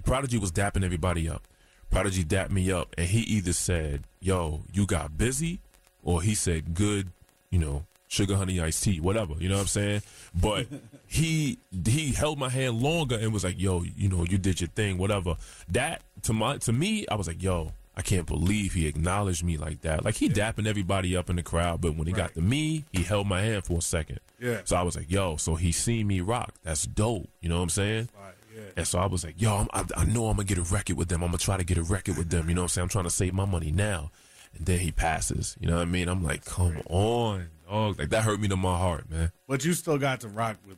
Prodigy 0.05 0.37
was 0.37 0.51
dapping 0.51 0.83
everybody 0.83 1.29
up. 1.29 1.47
Prodigy 1.89 2.23
dapped 2.23 2.51
me 2.51 2.71
up, 2.71 2.93
and 2.97 3.07
he 3.07 3.19
either 3.19 3.53
said, 3.53 4.05
"Yo, 4.19 4.63
you 4.71 4.85
got 4.85 5.17
busy," 5.17 5.59
or 6.01 6.21
he 6.21 6.35
said, 6.35 6.73
"Good," 6.73 7.11
you 7.49 7.59
know, 7.59 7.85
sugar 8.13 8.35
honey 8.35 8.61
iced 8.61 8.83
tea, 8.83 8.99
whatever. 8.99 9.33
You 9.39 9.49
know 9.49 9.55
what 9.55 9.61
I'm 9.61 9.67
saying? 9.67 10.01
But 10.33 10.67
he 11.07 11.57
he 11.85 12.13
held 12.13 12.39
my 12.39 12.49
hand 12.49 12.81
longer 12.81 13.17
and 13.19 13.33
was 13.33 13.43
like, 13.43 13.59
"Yo, 13.59 13.83
you 13.83 14.09
know, 14.09 14.23
you 14.23 14.37
did 14.37 14.61
your 14.61 14.69
thing, 14.69 14.97
whatever." 14.97 15.35
That 15.69 16.01
to 16.23 16.33
my 16.33 16.57
to 16.59 16.71
me, 16.73 17.05
I 17.09 17.15
was 17.15 17.27
like, 17.27 17.41
"Yo." 17.41 17.73
I 17.95 18.01
can't 18.01 18.25
believe 18.25 18.73
he 18.73 18.87
acknowledged 18.87 19.43
me 19.43 19.55
like 19.55 19.81
that. 19.81 20.03
Like 20.03 20.15
he 20.15 20.27
dapping 20.27 20.65
everybody 20.65 21.15
up 21.15 21.29
in 21.29 21.35
the 21.35 21.43
crowd, 21.43 21.79
but 21.79 21.95
when 21.95 22.07
he 22.07 22.13
got 22.13 22.33
to 22.33 22.41
me, 22.41 22.85
he 22.91 23.03
held 23.03 23.27
my 23.27 23.39
hand 23.41 23.65
for 23.65 23.77
a 23.77 23.81
second. 23.83 24.19
Yeah. 24.39 24.61
So 24.63 24.75
I 24.75 24.81
was 24.81 24.95
like, 24.95 25.11
"Yo," 25.11 25.37
so 25.37 25.53
he 25.53 25.71
seen 25.71 26.07
me 26.07 26.19
rock. 26.19 26.55
That's 26.63 26.87
dope. 26.87 27.29
You 27.39 27.49
know 27.49 27.57
what 27.57 27.61
I'm 27.61 27.69
saying? 27.69 28.09
Right, 28.19 28.33
yeah. 28.55 28.61
And 28.77 28.87
so 28.87 28.97
I 28.97 29.05
was 29.05 29.23
like, 29.23 29.39
"Yo, 29.39 29.55
I'm, 29.55 29.67
I, 29.73 29.85
I 29.95 30.05
know 30.05 30.25
I'm 30.25 30.37
gonna 30.37 30.45
get 30.45 30.57
a 30.57 30.63
record 30.63 30.97
with 30.97 31.09
them. 31.09 31.21
I'm 31.21 31.29
gonna 31.29 31.37
try 31.37 31.55
to 31.55 31.63
get 31.63 31.77
a 31.77 31.83
record 31.83 32.17
with 32.17 32.31
them." 32.31 32.49
You 32.49 32.55
know 32.55 32.61
what 32.61 32.65
I'm 32.65 32.69
saying? 32.69 32.83
I'm 32.83 32.89
trying 32.89 33.03
to 33.03 33.11
save 33.11 33.35
my 33.35 33.45
money 33.45 33.71
now. 33.71 34.09
And 34.57 34.65
then 34.65 34.79
he 34.79 34.91
passes. 34.91 35.55
You 35.59 35.67
know 35.67 35.75
what 35.75 35.83
I 35.83 35.85
mean? 35.85 36.07
I'm 36.07 36.23
like, 36.23 36.45
"Come 36.45 36.81
on, 36.89 37.49
dog!" 37.73 37.99
Like 37.99 38.09
that 38.09 38.23
hurt 38.23 38.39
me 38.39 38.47
to 38.47 38.55
my 38.57 38.77
heart, 38.77 39.09
man. 39.09 39.31
But 39.47 39.65
you 39.65 39.73
still 39.73 39.97
got 39.97 40.21
to 40.21 40.27
rock 40.27 40.57
with 40.67 40.77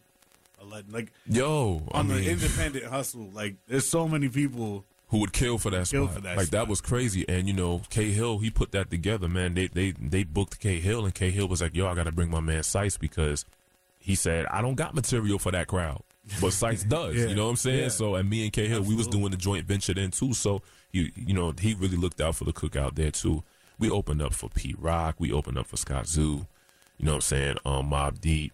a 0.61 0.65
legend. 0.65 0.93
Like 0.93 1.11
Yo, 1.27 1.83
I 1.91 1.99
on 1.99 2.07
mean, 2.07 2.17
the 2.23 2.29
independent 2.31 2.85
hustle, 2.85 3.29
like 3.33 3.55
there's 3.67 3.87
so 3.87 4.07
many 4.07 4.29
people. 4.29 4.83
who 5.09 5.19
would 5.19 5.33
kill 5.33 5.57
for 5.57 5.69
that 5.69 5.87
Kill 5.87 6.05
spot. 6.05 6.15
for 6.15 6.21
that 6.21 6.37
like 6.37 6.49
that 6.49 6.67
was 6.67 6.81
crazy. 6.81 7.23
And 7.29 7.47
you 7.47 7.53
know, 7.53 7.81
K 7.89 8.11
Hill, 8.11 8.39
he 8.39 8.49
put 8.49 8.71
that 8.71 8.89
together, 8.89 9.27
man. 9.27 9.53
They 9.53 9.67
they 9.67 9.91
they 9.91 10.23
booked 10.23 10.59
K 10.59 10.79
Hill, 10.79 11.05
and 11.05 11.13
K 11.13 11.29
Hill 11.31 11.47
was 11.47 11.61
like, 11.61 11.75
"Yo, 11.75 11.87
I 11.87 11.93
got 11.95 12.05
to 12.05 12.11
bring 12.11 12.29
my 12.31 12.39
man 12.41 12.63
Cyce 12.63 12.97
because 12.97 13.45
he 13.99 14.15
said 14.15 14.45
I 14.51 14.61
don't 14.61 14.75
got 14.75 14.93
material 14.95 15.39
for 15.39 15.51
that 15.51 15.67
crowd, 15.67 16.01
but 16.41 16.51
Cyce 16.61 16.83
does. 16.83 17.15
Yeah, 17.15 17.27
You 17.27 17.35
know 17.35 17.45
what 17.45 17.51
I'm 17.51 17.55
saying? 17.57 17.79
yeah. 17.79 17.87
So, 17.89 18.15
and 18.15 18.29
me 18.29 18.43
and 18.43 18.53
K 18.53 18.67
Hill, 18.67 18.81
we 18.83 18.95
was 18.95 19.07
doing 19.07 19.31
the 19.31 19.37
joint 19.37 19.65
venture 19.67 19.93
then 19.93 20.11
too. 20.11 20.33
So 20.33 20.61
you 20.91 21.11
you 21.15 21.33
know, 21.33 21.53
he 21.59 21.73
really 21.75 21.97
looked 21.97 22.21
out 22.21 22.35
for 22.35 22.45
the 22.45 22.53
cookout 22.53 22.95
there 22.95 23.11
too. 23.11 23.43
We 23.77 23.89
opened 23.89 24.21
up 24.21 24.33
for 24.33 24.49
Pete 24.49 24.79
Rock. 24.79 25.15
We 25.19 25.31
opened 25.33 25.57
up 25.57 25.67
for 25.67 25.75
Scott 25.77 26.07
Zoo. 26.07 26.47
You 26.97 27.05
know 27.05 27.11
what 27.13 27.15
I'm 27.17 27.21
saying? 27.21 27.57
Um, 27.65 27.89
Mobb 27.91 28.19
Deep. 28.21 28.53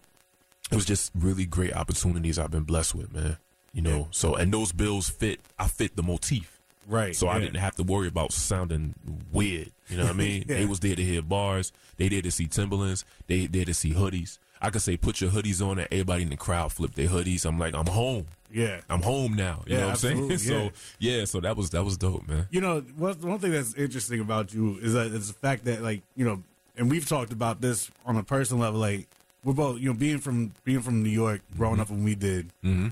It 0.70 0.74
was 0.74 0.84
just 0.84 1.10
really 1.14 1.44
great 1.44 1.74
opportunities 1.74 2.38
I've 2.38 2.50
been 2.50 2.62
blessed 2.64 2.94
with, 2.94 3.12
man. 3.12 3.36
You 3.74 3.82
know, 3.82 4.08
so 4.10 4.34
and 4.34 4.52
those 4.52 4.72
bills 4.72 5.08
fit. 5.08 5.40
I 5.58 5.66
fit 5.68 5.96
the 5.96 6.02
motif. 6.02 6.58
Right. 6.88 7.14
So 7.14 7.28
I 7.28 7.38
didn't 7.38 7.56
have 7.56 7.76
to 7.76 7.82
worry 7.84 8.08
about 8.08 8.32
sounding 8.32 8.94
weird. 9.32 9.70
You 9.88 9.98
know 9.98 10.04
what 10.04 10.10
I 10.14 10.16
mean? 10.16 10.44
Yeah. 10.48 10.56
They 10.58 10.66
was 10.66 10.80
there 10.80 10.96
to 10.96 11.02
hear 11.02 11.22
bars. 11.22 11.72
They 11.96 12.08
there 12.08 12.22
to 12.22 12.30
see 12.30 12.46
Timberlands. 12.46 13.04
They 13.28 13.46
there 13.46 13.64
to 13.64 13.72
see 13.74 13.92
hoodies. 13.92 14.38
I 14.60 14.70
could 14.70 14.82
say 14.82 14.96
put 14.96 15.20
your 15.20 15.30
hoodies 15.30 15.64
on 15.64 15.78
and 15.78 15.88
everybody 15.90 16.22
in 16.22 16.30
the 16.30 16.36
crowd 16.36 16.72
flip 16.72 16.94
their 16.94 17.08
hoodies. 17.08 17.44
I'm 17.46 17.58
like, 17.58 17.74
I'm 17.74 17.86
home. 17.86 18.26
Yeah. 18.52 18.80
I'm 18.90 19.02
home 19.02 19.34
now. 19.34 19.62
You 19.66 19.74
Yeah, 19.74 19.80
know 19.80 19.86
what 19.86 19.90
I'm 19.92 19.96
saying? 19.96 20.30
absolutely, 20.32 20.70
So 20.70 20.70
yeah, 20.98 21.24
so 21.24 21.40
that 21.40 21.56
was 21.56 21.70
that 21.70 21.84
was 21.84 21.96
dope, 21.96 22.28
man. 22.28 22.46
You 22.50 22.60
know, 22.60 22.80
one 22.80 23.38
thing 23.38 23.52
that's 23.52 23.74
interesting 23.74 24.20
about 24.20 24.52
you 24.52 24.78
is 24.82 24.92
that 24.94 25.12
it's 25.12 25.28
the 25.28 25.34
fact 25.34 25.64
that, 25.64 25.82
like, 25.82 26.02
you 26.16 26.24
know, 26.24 26.42
and 26.76 26.90
we've 26.90 27.08
talked 27.08 27.32
about 27.32 27.60
this 27.60 27.90
on 28.06 28.16
a 28.16 28.22
personal 28.22 28.62
level. 28.62 28.80
Like, 28.80 29.06
we're 29.44 29.52
both, 29.54 29.80
you 29.80 29.88
know, 29.88 29.94
being 29.98 30.18
from 30.18 30.52
being 30.64 30.80
from 30.82 31.02
New 31.02 31.08
York, 31.10 31.40
growing 31.56 31.74
Mm-hmm. 31.74 31.82
up 31.82 31.90
when 31.90 32.04
we 32.04 32.14
did 32.14 32.50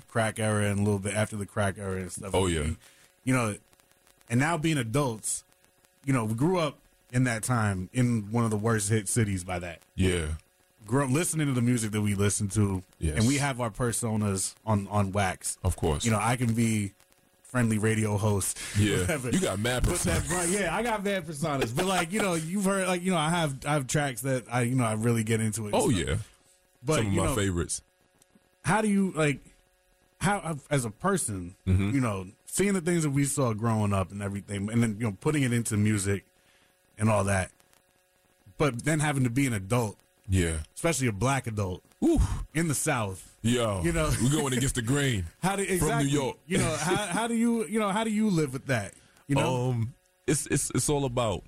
crack 0.09 0.39
era 0.39 0.67
and 0.67 0.81
a 0.81 0.83
little 0.83 0.99
bit 0.99 1.15
after 1.15 1.37
the 1.37 1.47
crack 1.47 1.77
era 1.79 2.01
and 2.01 2.11
stuff. 2.13 2.31
Oh, 2.35 2.47
yeah. 2.47 2.61
We- 2.63 2.77
you 3.25 3.35
know, 3.35 3.55
and 4.31 4.41
now 4.41 4.57
being 4.57 4.79
adults, 4.79 5.45
you 6.07 6.13
know, 6.13 6.25
we 6.25 6.35
grew 6.35 6.59
up 6.59 6.79
in 7.13 7.25
that 7.25 7.43
time 7.43 7.91
in 7.93 8.31
one 8.33 8.45
of 8.45 8.51
the 8.51 8.57
worst 8.57 8.89
hit 8.89 9.09
cities 9.09 9.45
by 9.45 9.59
that. 9.59 9.81
Yeah. 9.95 10.27
Grew 10.87 11.05
up 11.05 11.11
listening 11.11 11.47
to 11.47 11.53
the 11.53 11.61
music 11.61 11.93
that 11.93 12.01
we 12.01 12.14
listen 12.14 12.49
to, 12.51 12.83
Yes. 12.99 13.19
and 13.19 13.29
we 13.29 13.37
have 13.37 13.61
our 13.61 13.71
personas 13.71 14.55
on 14.64 14.88
on 14.88 15.12
wax. 15.12 15.59
Of 15.62 15.77
course. 15.77 16.05
You 16.05 16.11
know, 16.11 16.19
I 16.21 16.37
can 16.37 16.55
be 16.55 16.93
friendly 17.51 17.79
radio 17.79 18.17
host. 18.17 18.59
Yeah. 18.79 19.01
whatever. 19.01 19.31
You 19.31 19.41
got 19.41 19.59
mad 19.59 19.83
Put 19.85 19.99
that, 20.01 20.23
personas. 20.23 20.53
yeah, 20.59 20.75
I 20.75 20.83
got 20.83 21.05
mad 21.05 21.27
personas, 21.27 21.75
but 21.75 21.85
like 21.87 22.13
you 22.13 22.23
know, 22.23 22.35
you've 22.35 22.65
heard 22.65 22.87
like 22.87 23.03
you 23.03 23.11
know, 23.11 23.19
I 23.19 23.31
have 23.31 23.57
I 23.67 23.73
have 23.75 23.87
tracks 23.87 24.21
that 24.23 24.45
I 24.51 24.63
you 24.63 24.75
know 24.77 24.85
I 24.85 24.93
really 24.95 25.25
get 25.25 25.41
into 25.41 25.67
it. 25.69 25.75
Oh 25.75 25.91
stuff. 25.91 26.07
yeah. 26.09 26.17
but 26.85 26.97
Some 26.99 27.07
of 27.09 27.13
my 27.13 27.25
know, 27.27 27.35
favorites. 27.35 27.83
how 28.65 28.81
do 28.81 28.89
you 28.89 29.13
like 29.17 29.41
how 30.21 30.57
as 30.71 30.85
a 30.85 30.91
person, 30.91 31.57
Mm-hmm. 31.67 31.91
you 31.95 32.01
know, 32.01 32.27
seeing 32.47 32.75
the 32.75 32.81
things 32.81 33.03
that 33.05 33.11
we 33.11 33.25
saw 33.25 33.53
growing 33.55 33.93
up 33.93 34.13
and 34.13 34.23
everything, 34.23 34.71
and 34.71 34.83
then 34.83 34.97
you 34.99 35.07
know 35.07 35.17
putting 35.21 35.43
it 35.43 35.53
into 35.53 35.77
music 35.77 36.25
and 36.99 37.09
all 37.11 37.25
that, 37.25 37.51
but 38.59 38.85
then 38.85 39.01
having 39.01 39.25
to 39.25 39.31
be 39.31 39.47
an 39.47 39.53
adult, 39.55 39.97
Yeah. 40.31 40.59
especially 40.75 41.09
a 41.09 41.12
black 41.12 41.47
adult 41.47 41.83
in 42.55 42.69
the 42.69 42.75
South. 42.75 43.37
Yo. 43.43 43.83
You 43.83 43.93
know- 43.93 44.11
we're 44.23 44.31
going 44.31 44.53
against 44.55 44.77
the 44.77 44.83
grain. 44.83 45.27
How 45.43 45.57
do 45.57 45.62
exactly? 45.62 45.88
From 45.88 45.99
New 45.99 46.09
York. 46.09 46.37
You 46.47 46.59
know 46.59 46.77
how 46.79 46.97
how 47.07 47.27
do 47.27 47.35
you 47.35 47.66
you 47.66 47.79
know 47.79 47.90
how 47.90 48.05
do 48.05 48.11
you 48.11 48.31
live 48.31 48.53
with 48.53 48.66
that? 48.66 48.95
You 49.27 49.35
know, 49.37 49.71
Um, 49.71 49.95
it's 50.27 50.47
it's 50.47 50.71
it's 50.75 50.88
all 50.88 51.05
about 51.05 51.43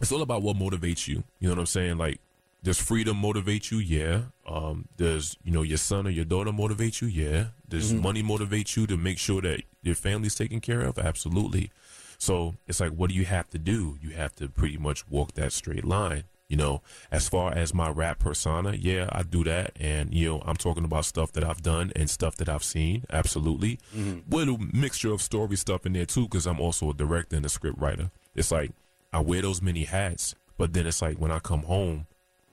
it's 0.00 0.12
all 0.12 0.22
about 0.22 0.42
what 0.42 0.56
motivates 0.56 1.06
you. 1.08 1.24
You 1.40 1.48
know 1.48 1.54
what 1.54 1.60
I'm 1.60 1.66
saying? 1.66 1.98
Like, 1.98 2.20
does 2.62 2.80
freedom 2.80 3.16
motivate 3.18 3.70
you? 3.70 3.78
Yeah. 3.78 4.22
Um, 4.46 4.86
does 4.96 5.36
you 5.44 5.52
know 5.52 5.62
your 5.62 5.78
son 5.78 6.06
or 6.06 6.10
your 6.10 6.24
daughter 6.24 6.52
motivate 6.52 7.00
you? 7.00 7.08
Yeah. 7.08 7.46
Does 7.68 7.92
money 7.92 8.22
motivate 8.22 8.76
you 8.76 8.86
to 8.86 8.96
make 8.96 9.18
sure 9.18 9.40
that 9.42 9.62
your 9.82 9.94
family's 9.96 10.34
taken 10.36 10.60
care 10.60 10.82
of? 10.82 10.98
Absolutely. 10.98 11.70
So 12.18 12.54
it's 12.68 12.78
like, 12.80 12.92
what 12.92 13.10
do 13.10 13.16
you 13.16 13.24
have 13.24 13.50
to 13.50 13.58
do? 13.58 13.98
You 14.00 14.10
have 14.10 14.34
to 14.36 14.48
pretty 14.48 14.76
much 14.78 15.08
walk 15.08 15.32
that 15.34 15.52
straight 15.52 15.84
line. 15.84 16.24
You 16.48 16.58
know, 16.58 16.82
as 17.10 17.28
far 17.28 17.54
as 17.54 17.72
my 17.72 17.88
rap 17.88 18.18
persona, 18.18 18.74
yeah, 18.78 19.08
I 19.10 19.22
do 19.22 19.44
that, 19.44 19.72
and 19.80 20.12
you 20.12 20.28
know, 20.28 20.42
I'm 20.44 20.56
talking 20.56 20.84
about 20.84 21.06
stuff 21.06 21.32
that 21.32 21.42
I've 21.42 21.62
done 21.62 21.90
and 21.96 22.08
stuff 22.10 22.36
that 22.36 22.48
I've 22.50 22.62
seen, 22.62 23.04
absolutely, 23.10 23.78
mm-hmm. 23.96 24.28
with 24.28 24.48
a 24.48 24.68
mixture 24.72 25.12
of 25.12 25.22
story 25.22 25.56
stuff 25.56 25.86
in 25.86 25.94
there 25.94 26.04
too, 26.04 26.24
because 26.24 26.46
I'm 26.46 26.60
also 26.60 26.90
a 26.90 26.94
director 26.94 27.36
and 27.36 27.46
a 27.46 27.48
script 27.48 27.80
writer. 27.80 28.10
It's 28.34 28.50
like 28.50 28.72
I 29.12 29.20
wear 29.20 29.40
those 29.40 29.62
many 29.62 29.84
hats, 29.84 30.34
but 30.58 30.74
then 30.74 30.86
it's 30.86 31.00
like 31.00 31.18
when 31.18 31.30
I 31.30 31.38
come 31.38 31.62
home, 31.62 32.06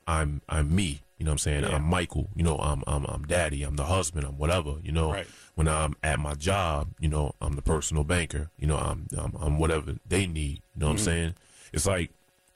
I'm 0.07 0.41
I'm 0.47 0.73
me. 0.73 1.01
You 1.17 1.25
know 1.25 1.31
what 1.31 1.33
I'm 1.33 1.39
saying? 1.39 1.63
Yeah. 1.63 1.75
I'm 1.75 1.83
Michael. 1.83 2.29
You 2.35 2.43
know, 2.43 2.57
I'm 2.57 2.83
I'm 2.87 3.05
I'm 3.05 3.23
daddy. 3.23 3.61
I'm 3.63 3.75
the 3.75 3.85
husband. 3.85 4.25
I'm 4.25 4.37
whatever. 4.37 4.75
You 4.81 4.91
know, 4.91 5.11
Right. 5.11 5.27
when 5.55 5.67
I'm 5.67 5.95
at 6.01 6.19
my 6.19 6.33
job, 6.33 6.89
you 6.99 7.09
know, 7.09 7.33
I'm 7.41 7.53
the 7.53 7.61
personal 7.61 8.03
banker. 8.03 8.49
You 8.57 8.67
know, 8.67 8.77
I'm 8.77 9.07
I'm, 9.17 9.35
I'm 9.39 9.59
whatever 9.59 9.97
they 10.07 10.25
need. 10.27 10.61
You 10.73 10.79
know 10.79 10.87
what 10.87 10.93
I'm 10.93 10.97
mm. 10.97 11.05
saying? 11.05 11.35
It's 11.73 11.85
like 11.85 12.11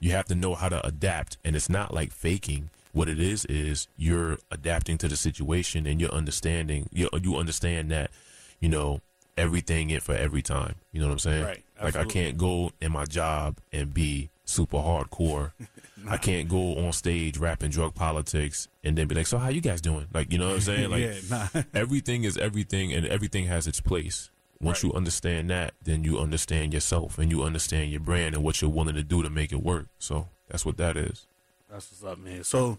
you 0.06 0.12
have 0.12 0.28
to 0.28 0.36
know 0.36 0.54
how 0.54 0.70
to 0.70 0.86
adapt, 0.86 1.40
and 1.44 1.56
it's 1.56 1.68
not 1.68 1.92
like 1.92 2.12
faking. 2.12 2.70
What 2.92 3.10
it 3.10 3.20
is 3.20 3.44
is 3.46 3.88
you're 3.98 4.38
adapting 4.52 5.00
to 5.00 5.08
the 5.08 5.18
situation, 5.18 5.88
and 5.88 6.00
you're 6.00 6.12
understanding. 6.12 6.88
You 6.94 7.10
you 7.24 7.36
understand 7.38 7.90
that, 7.90 8.12
you 8.60 8.70
know, 8.70 9.02
everything 9.36 9.90
in 9.90 10.02
for 10.02 10.14
every 10.14 10.44
time. 10.44 10.76
You 10.92 11.02
know 11.02 11.08
what 11.08 11.14
I'm 11.14 11.20
saying? 11.20 11.44
Right. 11.44 11.64
Like 11.82 11.96
I 11.96 12.06
can't 12.06 12.38
go 12.38 12.72
in 12.80 12.92
my 12.92 13.06
job 13.06 13.58
and 13.74 13.96
be 13.96 14.30
super 14.46 14.78
hardcore. 14.78 15.54
I 16.08 16.18
can't 16.18 16.48
go 16.48 16.76
on 16.86 16.94
stage 16.94 17.40
rapping 17.40 17.72
drug 17.72 17.96
politics 17.96 18.68
and 18.84 18.96
then 18.96 19.08
be 19.08 19.16
like, 19.16 19.26
"So 19.26 19.40
how 19.40 19.50
you 19.50 19.60
guys 19.60 19.82
doing?" 19.82 20.06
Like, 20.14 20.32
you 20.32 20.38
know 20.38 20.50
what 20.50 20.56
I'm 20.56 20.62
saying? 20.62 20.90
Like, 20.92 21.02
yeah, 21.02 21.16
nah. 21.32 21.64
everything 21.74 22.26
is 22.26 22.38
everything 22.38 22.94
and 22.94 23.08
everything 23.08 23.48
has 23.48 23.66
its 23.66 23.82
place. 23.82 24.30
Once 24.62 24.84
Right. 24.84 24.90
you 24.92 24.96
understand 24.98 25.50
that, 25.50 25.74
then 25.84 26.04
you 26.04 26.18
understand 26.20 26.74
yourself 26.74 27.18
and 27.18 27.30
you 27.32 27.44
understand 27.44 27.92
your 27.92 28.00
brand 28.00 28.34
and 28.36 28.44
what 28.44 28.62
you're 28.62 28.70
willing 28.72 28.96
to 28.96 29.04
do 29.04 29.22
to 29.22 29.30
make 29.30 29.52
it 29.52 29.62
work. 29.62 29.88
So 30.00 30.30
that's 30.50 30.66
what 30.66 30.78
that 30.78 30.96
is. 30.98 31.28
That's 31.70 31.92
what's 31.92 32.04
up, 32.04 32.18
man. 32.24 32.44
So 32.44 32.78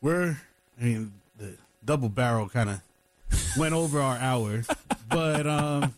we're, 0.00 0.40
I 0.80 0.84
mean, 0.84 1.12
the 1.36 1.56
double 1.84 2.08
barrel 2.08 2.48
kind 2.48 2.70
of 2.70 2.80
went 3.58 3.74
over 3.74 4.00
our 4.00 4.16
hour, 4.16 4.62
but 5.10 5.46
um, 5.46 5.94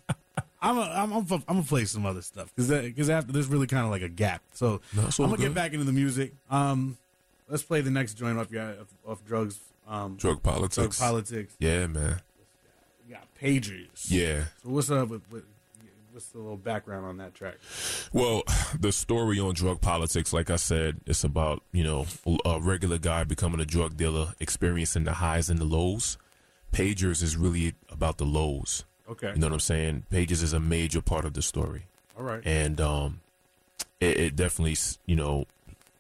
I'm 0.61 0.79
a, 0.79 0.83
I'm 0.83 1.13
I'm, 1.13 1.27
I'm 1.31 1.43
gonna 1.47 1.63
play 1.63 1.85
some 1.85 2.05
other 2.05 2.23
stuff 2.23 2.53
because 2.55 2.69
because 2.83 3.09
after 3.09 3.33
there's 3.33 3.47
really 3.49 3.67
kind 3.67 3.85
of 3.85 3.91
like 3.91 4.03
a 4.03 4.09
gap. 4.09 4.43
So 4.55 4.81
No, 4.95 5.03
I'm 5.05 5.11
gonna 5.31 5.37
get 5.39 5.55
back 5.55 5.73
into 5.73 5.85
the 5.85 5.93
music. 5.93 6.33
Um, 6.51 6.99
let's 7.49 7.63
play 7.63 7.81
the 7.81 7.91
next 7.91 8.15
joint 8.15 8.39
off 8.39 8.51
your 8.51 8.63
off, 8.81 8.87
off 9.07 9.25
drugs. 9.25 9.59
Um, 9.89 10.17
Drug 10.17 10.43
politics. 10.43 10.75
drug 10.77 10.95
politics. 11.11 11.55
yeah, 11.59 11.87
man. 11.87 12.21
Got 13.12 13.29
pagers. 13.40 14.11
Yeah. 14.11 14.44
So 14.62 14.70
what's 14.70 14.90
up 14.90 15.09
with, 15.09 15.31
with 15.31 15.44
what's 16.12 16.27
the 16.29 16.38
little 16.38 16.57
background 16.57 17.05
on 17.05 17.18
that 17.18 17.35
track? 17.35 17.57
Well, 18.12 18.42
the 18.79 18.90
story 18.92 19.38
on 19.38 19.55
drug 19.55 19.81
politics, 19.81 20.33
like 20.33 20.48
I 20.51 20.57
said, 20.57 21.01
it's 21.07 21.22
about, 21.25 21.62
you 21.72 21.85
know, 21.85 22.07
a 22.44 22.61
regular 22.61 22.98
guy 22.98 23.25
becoming 23.25 23.61
a 23.61 23.66
drug 23.66 23.96
dealer, 23.96 24.33
experiencing 24.40 25.05
the 25.05 25.14
highs 25.14 25.51
and 25.51 25.59
the 25.59 25.64
lows. 25.64 26.16
Pagers 26.72 27.22
is 27.22 27.37
really 27.37 27.75
about 27.90 28.16
the 28.16 28.25
lows. 28.25 28.85
Okay. 29.09 29.33
You 29.35 29.40
know 29.40 29.48
what 29.48 29.55
I'm 29.55 29.61
saying? 29.61 30.05
Pages 30.11 30.42
is 30.42 30.55
a 30.55 30.61
major 30.61 31.03
part 31.03 31.27
of 31.27 31.35
the 31.35 31.42
story. 31.42 31.85
All 32.18 32.25
right. 32.25 32.42
and 32.44 32.81
um, 32.81 33.20
it, 34.01 34.18
it 34.18 34.37
definitely 34.37 34.77
you 35.07 35.16
know 35.16 35.46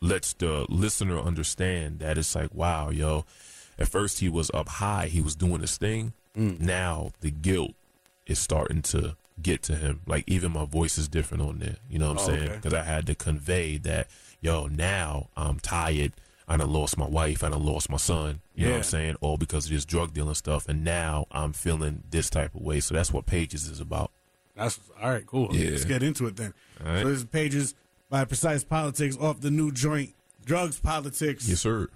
lets 0.00 0.34
the 0.34 0.66
listener 0.68 1.18
understand 1.18 2.00
that 2.00 2.18
it's 2.18 2.34
like 2.34 2.54
wow 2.54 2.90
yo 2.90 3.24
At 3.78 3.88
first, 3.88 4.20
he 4.20 4.28
was 4.28 4.50
up 4.52 4.68
high, 4.68 5.06
he 5.06 5.20
was 5.22 5.34
doing 5.34 5.60
his 5.62 5.76
thing. 5.78 6.12
Mm. 6.36 6.60
Now 6.60 7.12
the 7.20 7.30
guilt 7.30 7.72
is 8.26 8.38
starting 8.38 8.82
to 8.82 9.16
get 9.40 9.62
to 9.64 9.74
him. 9.74 10.00
Like 10.06 10.24
even 10.26 10.52
my 10.52 10.64
voice 10.64 10.96
is 10.98 11.08
different 11.08 11.42
on 11.42 11.58
there. 11.58 11.76
You 11.90 11.98
know 11.98 12.12
what 12.12 12.20
I'm 12.22 12.24
Oh, 12.24 12.26
saying? 12.26 12.42
okay. 12.48 12.56
Because 12.56 12.74
I 12.74 12.82
had 12.84 13.06
to 13.06 13.14
convey 13.14 13.76
that, 13.78 14.08
yo, 14.40 14.66
now 14.66 15.28
I'm 15.36 15.58
tired. 15.58 16.12
I 16.48 16.56
done 16.56 16.72
lost 16.72 16.98
my 16.98 17.06
wife. 17.06 17.42
I 17.44 17.48
done 17.50 17.64
lost 17.64 17.88
my 17.88 17.96
son. 17.96 18.40
You 18.54 18.64
know 18.66 18.72
what 18.72 18.76
I'm 18.78 18.82
saying? 18.82 19.16
All 19.20 19.36
because 19.36 19.66
of 19.66 19.70
this 19.72 19.84
drug 19.84 20.12
dealing 20.12 20.34
stuff. 20.34 20.68
And 20.68 20.84
now 20.84 21.26
I'm 21.30 21.52
feeling 21.52 22.02
this 22.10 22.28
type 22.28 22.54
of 22.54 22.60
way. 22.62 22.80
So 22.80 22.94
that's 22.94 23.12
what 23.12 23.26
Pages 23.26 23.68
is 23.68 23.80
about. 23.80 24.10
That's 24.56 24.78
all 25.00 25.10
right. 25.10 25.26
Cool. 25.26 25.48
Yeah. 25.54 25.70
Let's 25.70 25.84
get 25.86 26.02
into 26.02 26.26
it 26.26 26.36
then. 26.36 26.52
Right. 26.84 27.02
So 27.02 27.08
this 27.08 27.18
is 27.18 27.24
pages 27.24 27.74
by 28.10 28.24
Precyce 28.26 28.64
Politix 28.64 29.18
off 29.20 29.40
the 29.40 29.50
new 29.50 29.72
joint, 29.72 30.14
Drugs 30.44 30.78
Politics. 30.78 31.48
Yes, 31.48 31.60
sir. 31.60 31.88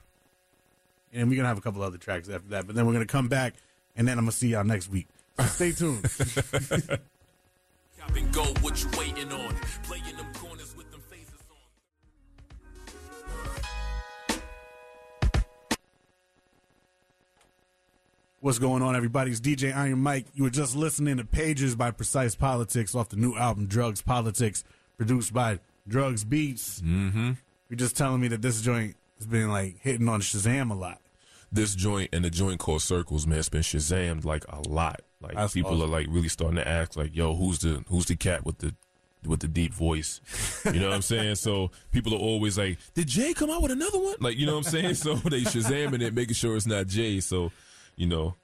And 1.12 1.29
we're 1.29 1.37
gonna 1.37 1.49
have 1.49 1.59
a 1.59 1.61
couple 1.61 1.83
other 1.83 1.99
tracks 1.99 2.29
after 2.31 2.49
that. 2.51 2.66
But 2.66 2.75
then 2.77 2.87
we're 2.87 2.92
gonna 2.94 3.05
come 3.05 3.29
back, 3.29 3.55
and 3.97 4.07
then 4.07 4.19
I'm 4.19 4.25
gonna 4.25 4.33
see 4.33 4.49
y'all 4.49 4.65
next 4.65 4.91
week. 4.91 5.09
So 5.39 5.45
stay 5.45 5.73
tuned. 5.73 6.05
And 8.17 8.33
go, 8.33 8.45
what 8.63 8.83
you 8.83 8.89
waiting 8.99 9.31
on? 9.31 9.55
Playing 9.83 10.17
them 10.17 10.27
corners 10.35 10.75
with 10.75 10.91
them 10.91 11.03
faces 11.11 11.45
on. 14.31 14.41
What's 18.41 18.59
going 18.59 18.83
on, 18.83 18.97
everybody? 18.97 19.33
It's 19.33 19.41
DJ 19.41 19.77
Iron 19.77 19.99
Mike. 19.99 20.27
You 20.35 20.45
were 20.45 20.51
just 20.51 20.75
listening 20.75 21.19
to 21.19 21.25
Pages 21.25 21.75
by 21.75 21.91
Precyce 21.91 22.37
Politix 22.37 22.95
off 22.95 23.11
the 23.11 23.17
new 23.17 23.37
album 23.37 23.67
Drugs 23.67 24.01
Politics, 24.01 24.65
produced 24.97 25.35
by 25.35 25.59
Drugs 25.87 26.25
Beats. 26.25 26.81
Mm-hmm. 26.81 27.33
You're 27.69 27.77
just 27.77 27.99
telling 27.99 28.21
me 28.21 28.29
that 28.29 28.41
this 28.41 28.63
joint 28.63 28.97
has 29.19 29.27
been 29.27 29.51
like 29.51 29.79
hitting 29.81 30.09
on 30.09 30.23
Shazam 30.23 30.71
a 30.71 30.75
lot. 30.75 31.01
This 31.53 31.75
joint 31.75 32.11
and 32.13 32.25
the 32.25 32.31
joint 32.31 32.59
called 32.59 32.83
Circles, 32.83 33.27
man, 33.27 33.39
it's 33.39 33.49
been 33.49 33.63
shazammed 33.63 34.25
like 34.25 34.45
a 34.49 34.61
lot. 34.69 35.01
Like 35.21 35.35
That's 35.35 35.55
people 35.55 35.73
awesome. 35.73 35.83
are 35.83 35.87
like 35.87 36.07
really 36.11 36.29
starting 36.29 36.57
to 36.57 36.67
ask, 36.69 36.97
like, 36.97 37.15
yo, 37.17 37.35
who's 37.37 37.61
the 37.61 37.85
who's 37.89 38.07
the 38.07 38.17
cat 38.17 38.45
with 38.45 38.59
the 38.59 38.75
with 39.25 39.41
the 39.41 39.49
deep 39.49 39.73
voice? 39.73 40.21
You 40.65 40.73
know 40.81 40.89
what 40.89 40.95
I'm 40.97 41.03
saying? 41.15 41.37
So 41.37 41.71
people 41.93 42.13
are 42.15 42.19
always 42.19 42.59
like, 42.59 42.79
did 42.95 43.07
Jay 43.09 43.33
come 43.33 43.51
out 43.51 43.63
with 43.63 43.71
another 43.73 43.99
one? 43.99 44.17
Like, 44.21 44.37
you 44.37 44.45
know 44.47 44.57
what 44.59 44.67
I'm 44.67 44.73
saying? 44.73 44.95
So 44.97 45.15
they 45.15 45.43
shazamming 45.43 46.03
it, 46.03 46.15
making 46.15 46.35
sure 46.35 46.57
it's 46.57 46.67
not 46.67 46.87
Jay. 46.89 47.21
So, 47.21 47.51
you 47.97 48.07
know, 48.07 48.35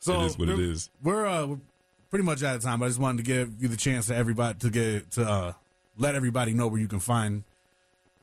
So 0.00 0.22
it 0.22 0.26
is 0.26 0.38
what 0.38 0.48
it 0.48 0.58
is. 0.58 0.90
we're- 1.02 1.28
uh, 1.28 1.46
we're 1.46 1.58
pretty 2.10 2.24
much 2.24 2.42
out 2.42 2.56
of 2.56 2.62
time. 2.62 2.80
But 2.80 2.86
I 2.86 2.88
just 2.88 3.00
wanted 3.00 3.18
to 3.18 3.22
give 3.24 3.62
you 3.62 3.68
the 3.68 3.76
chance 3.76 4.06
to 4.08 4.16
everybody 4.16 4.58
to 4.60 4.70
get 4.70 5.10
to 5.12 5.28
uh, 5.28 5.52
let 5.96 6.14
everybody 6.14 6.52
know 6.54 6.66
where 6.68 6.80
you 6.80 6.88
can 6.88 7.00
find 7.00 7.44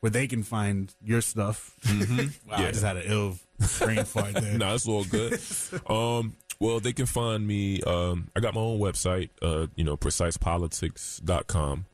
where 0.02 0.10
they 0.10 0.28
can 0.28 0.44
find 0.44 0.94
your 1.04 1.22
stuff. 1.22 1.76
wow, 1.86 1.92
I 1.92 1.96
Mm-hmm. 1.96 2.50
Yeah. 2.62 2.72
just 2.72 2.84
had 2.84 2.98
an 2.98 3.04
ill 3.06 3.38
brain 3.80 4.04
fart 4.06 4.34
there. 4.34 4.58
no, 4.58 4.76
it's 4.76 4.88
all 4.88 5.04
good. 5.04 5.40
um, 5.90 6.36
well, 6.60 6.80
they 6.80 6.94
can 6.94 7.06
find 7.06 7.46
me. 7.46 7.82
Um, 7.84 8.30
I 8.36 8.40
got 8.40 8.54
my 8.54 8.62
own 8.62 8.80
website. 8.80 9.30
Uh, 9.42 9.68
you 9.76 9.84
know, 9.84 9.98
precycepolitix.com. 9.98 11.86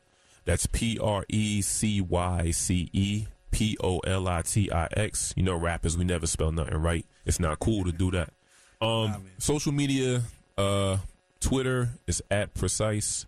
That's 0.44 0.66
P 0.66 0.98
R 0.98 1.24
E 1.28 1.62
C 1.62 2.00
Y 2.00 2.50
C 2.50 2.88
E 2.92 3.26
P 3.50 3.76
O 3.82 3.98
L 4.00 4.28
I 4.28 4.42
T 4.42 4.70
I 4.70 4.88
X. 4.96 5.32
You 5.36 5.42
know, 5.42 5.56
rappers, 5.56 5.96
we 5.98 6.04
never 6.04 6.26
spell 6.26 6.52
nothing 6.52 6.76
right. 6.76 7.06
It's 7.26 7.40
not 7.40 7.58
cool 7.58 7.84
to 7.84 7.92
do 7.92 8.10
that. 8.12 8.32
Um, 8.80 9.26
social 9.38 9.72
media, 9.72 10.22
uh, 10.56 10.98
Twitter 11.40 11.90
is 12.06 12.22
at 12.30 12.54
precise. 12.54 13.26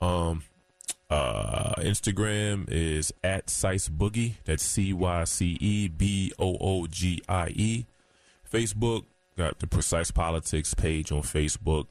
Um, 0.00 0.42
uh, 1.12 1.74
Instagram 1.78 2.70
is 2.70 3.12
at 3.22 3.50
Cyce 3.50 3.88
Boogie. 3.88 4.34
That's 4.44 4.62
C 4.62 4.92
Y 4.92 5.24
C 5.24 5.58
E 5.60 5.88
B 5.88 6.32
O 6.38 6.56
O 6.60 6.86
G 6.86 7.22
I 7.28 7.48
E. 7.48 7.86
Facebook 8.50 9.04
got 9.36 9.58
the 9.58 9.66
Precyce 9.66 10.10
Politix 10.10 10.76
page 10.76 11.12
on 11.12 11.22
Facebook. 11.22 11.86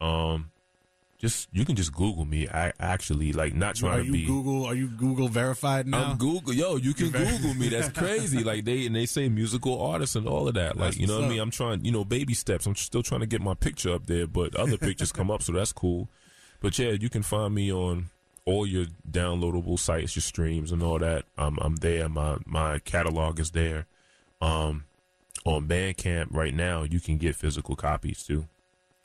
Um, 0.00 0.50
just 1.18 1.48
you 1.52 1.64
can 1.64 1.76
just 1.76 1.92
Google 1.92 2.24
me. 2.24 2.48
I 2.48 2.72
actually 2.80 3.32
like 3.32 3.54
not 3.54 3.76
trying 3.76 3.92
Are 3.92 3.98
to 4.00 4.06
you 4.06 4.12
be. 4.12 4.26
Google? 4.26 4.66
Are 4.66 4.74
you 4.74 4.88
Google 4.88 5.28
verified 5.28 5.86
now? 5.86 6.10
I'm 6.10 6.18
Google. 6.18 6.52
Yo, 6.52 6.76
you 6.76 6.94
can 6.94 7.10
Google 7.10 7.54
me. 7.54 7.68
That's 7.68 7.88
crazy. 7.96 8.42
Like 8.42 8.64
they 8.64 8.86
and 8.86 8.96
they 8.96 9.06
say 9.06 9.28
musical 9.28 9.80
artists 9.80 10.16
and 10.16 10.26
all 10.26 10.48
of 10.48 10.54
that. 10.54 10.76
Like 10.76 10.86
That's 10.88 10.98
you 10.98 11.06
know 11.06 11.20
what 11.20 11.26
I 11.26 11.28
mean. 11.28 11.38
I'm 11.38 11.52
trying. 11.52 11.84
You 11.84 11.92
know, 11.92 12.04
baby 12.04 12.34
steps. 12.34 12.66
I'm 12.66 12.74
still 12.74 13.04
trying 13.04 13.20
to 13.20 13.26
get 13.26 13.40
my 13.40 13.54
picture 13.54 13.92
up 13.92 14.06
there, 14.06 14.26
but 14.26 14.56
other 14.56 14.76
pictures 14.76 15.12
come 15.12 15.30
up, 15.30 15.42
so 15.42 15.52
that's 15.52 15.72
cool. 15.72 16.08
But 16.60 16.76
yeah, 16.76 16.90
you 16.90 17.08
can 17.08 17.22
find 17.22 17.54
me 17.54 17.72
on 17.72 18.10
all 18.44 18.66
your 18.66 18.86
downloadable 19.10 19.78
sites, 19.78 20.16
your 20.16 20.22
streams, 20.22 20.72
and 20.72 20.82
all 20.82 20.98
that. 20.98 21.24
I'm 21.38 21.58
I'm 21.60 21.76
there. 21.76 22.08
My 22.08 22.38
my 22.46 22.78
catalog 22.80 23.38
is 23.40 23.50
there. 23.52 23.86
Um, 24.40 24.84
on 25.44 25.66
Bandcamp 25.68 26.28
right 26.30 26.54
now, 26.54 26.82
you 26.82 27.00
can 27.00 27.18
get 27.18 27.36
physical 27.36 27.76
copies 27.76 28.22
too. 28.24 28.46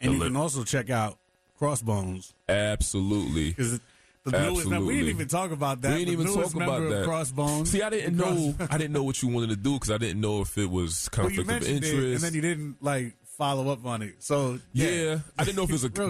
and 0.01 0.13
you 0.13 0.19
can 0.19 0.35
also 0.35 0.63
check 0.63 0.89
out 0.89 1.17
Crossbones 1.57 2.33
Absolutely. 2.49 3.49
because 3.49 3.79
the 4.23 4.31
newest. 4.31 4.67
Member, 4.67 4.85
we 4.87 4.95
didn't 4.95 5.09
even 5.09 5.27
talk 5.27 5.51
about 5.51 5.81
that. 5.81 5.93
We 5.93 6.05
didn't 6.05 6.21
even 6.21 6.33
talk 6.33 6.53
about 6.55 6.89
that. 6.89 7.05
Crossbones. 7.05 7.71
See, 7.71 7.81
I 7.81 7.89
didn't 7.89 8.17
know. 8.17 8.55
I 8.69 8.77
didn't 8.77 8.93
know 8.93 9.03
what 9.03 9.21
you 9.21 9.29
wanted 9.29 9.49
to 9.51 9.55
do 9.55 9.73
because 9.73 9.89
I 9.91 9.97
didn't 9.97 10.19
know 10.21 10.41
if 10.41 10.57
it 10.57 10.69
was 10.69 11.09
Well, 11.15 11.25
conflict 11.27 11.39
of 11.41 11.47
mentioned 11.47 11.83
it, 11.83 11.93
interest. 11.93 12.13
and 12.15 12.19
then 12.23 12.33
you 12.33 12.41
didn't 12.41 12.75
like 12.83 13.13
follow 13.37 13.69
up 13.71 13.85
on 13.85 14.01
it. 14.01 14.15
So 14.23 14.59
yeah, 14.73 14.89
yeah. 14.89 15.19
I 15.37 15.43
didn't 15.43 15.57
know 15.57 15.63
if 15.63 15.69
it 15.69 15.73
was 15.73 15.83
a. 15.85 15.87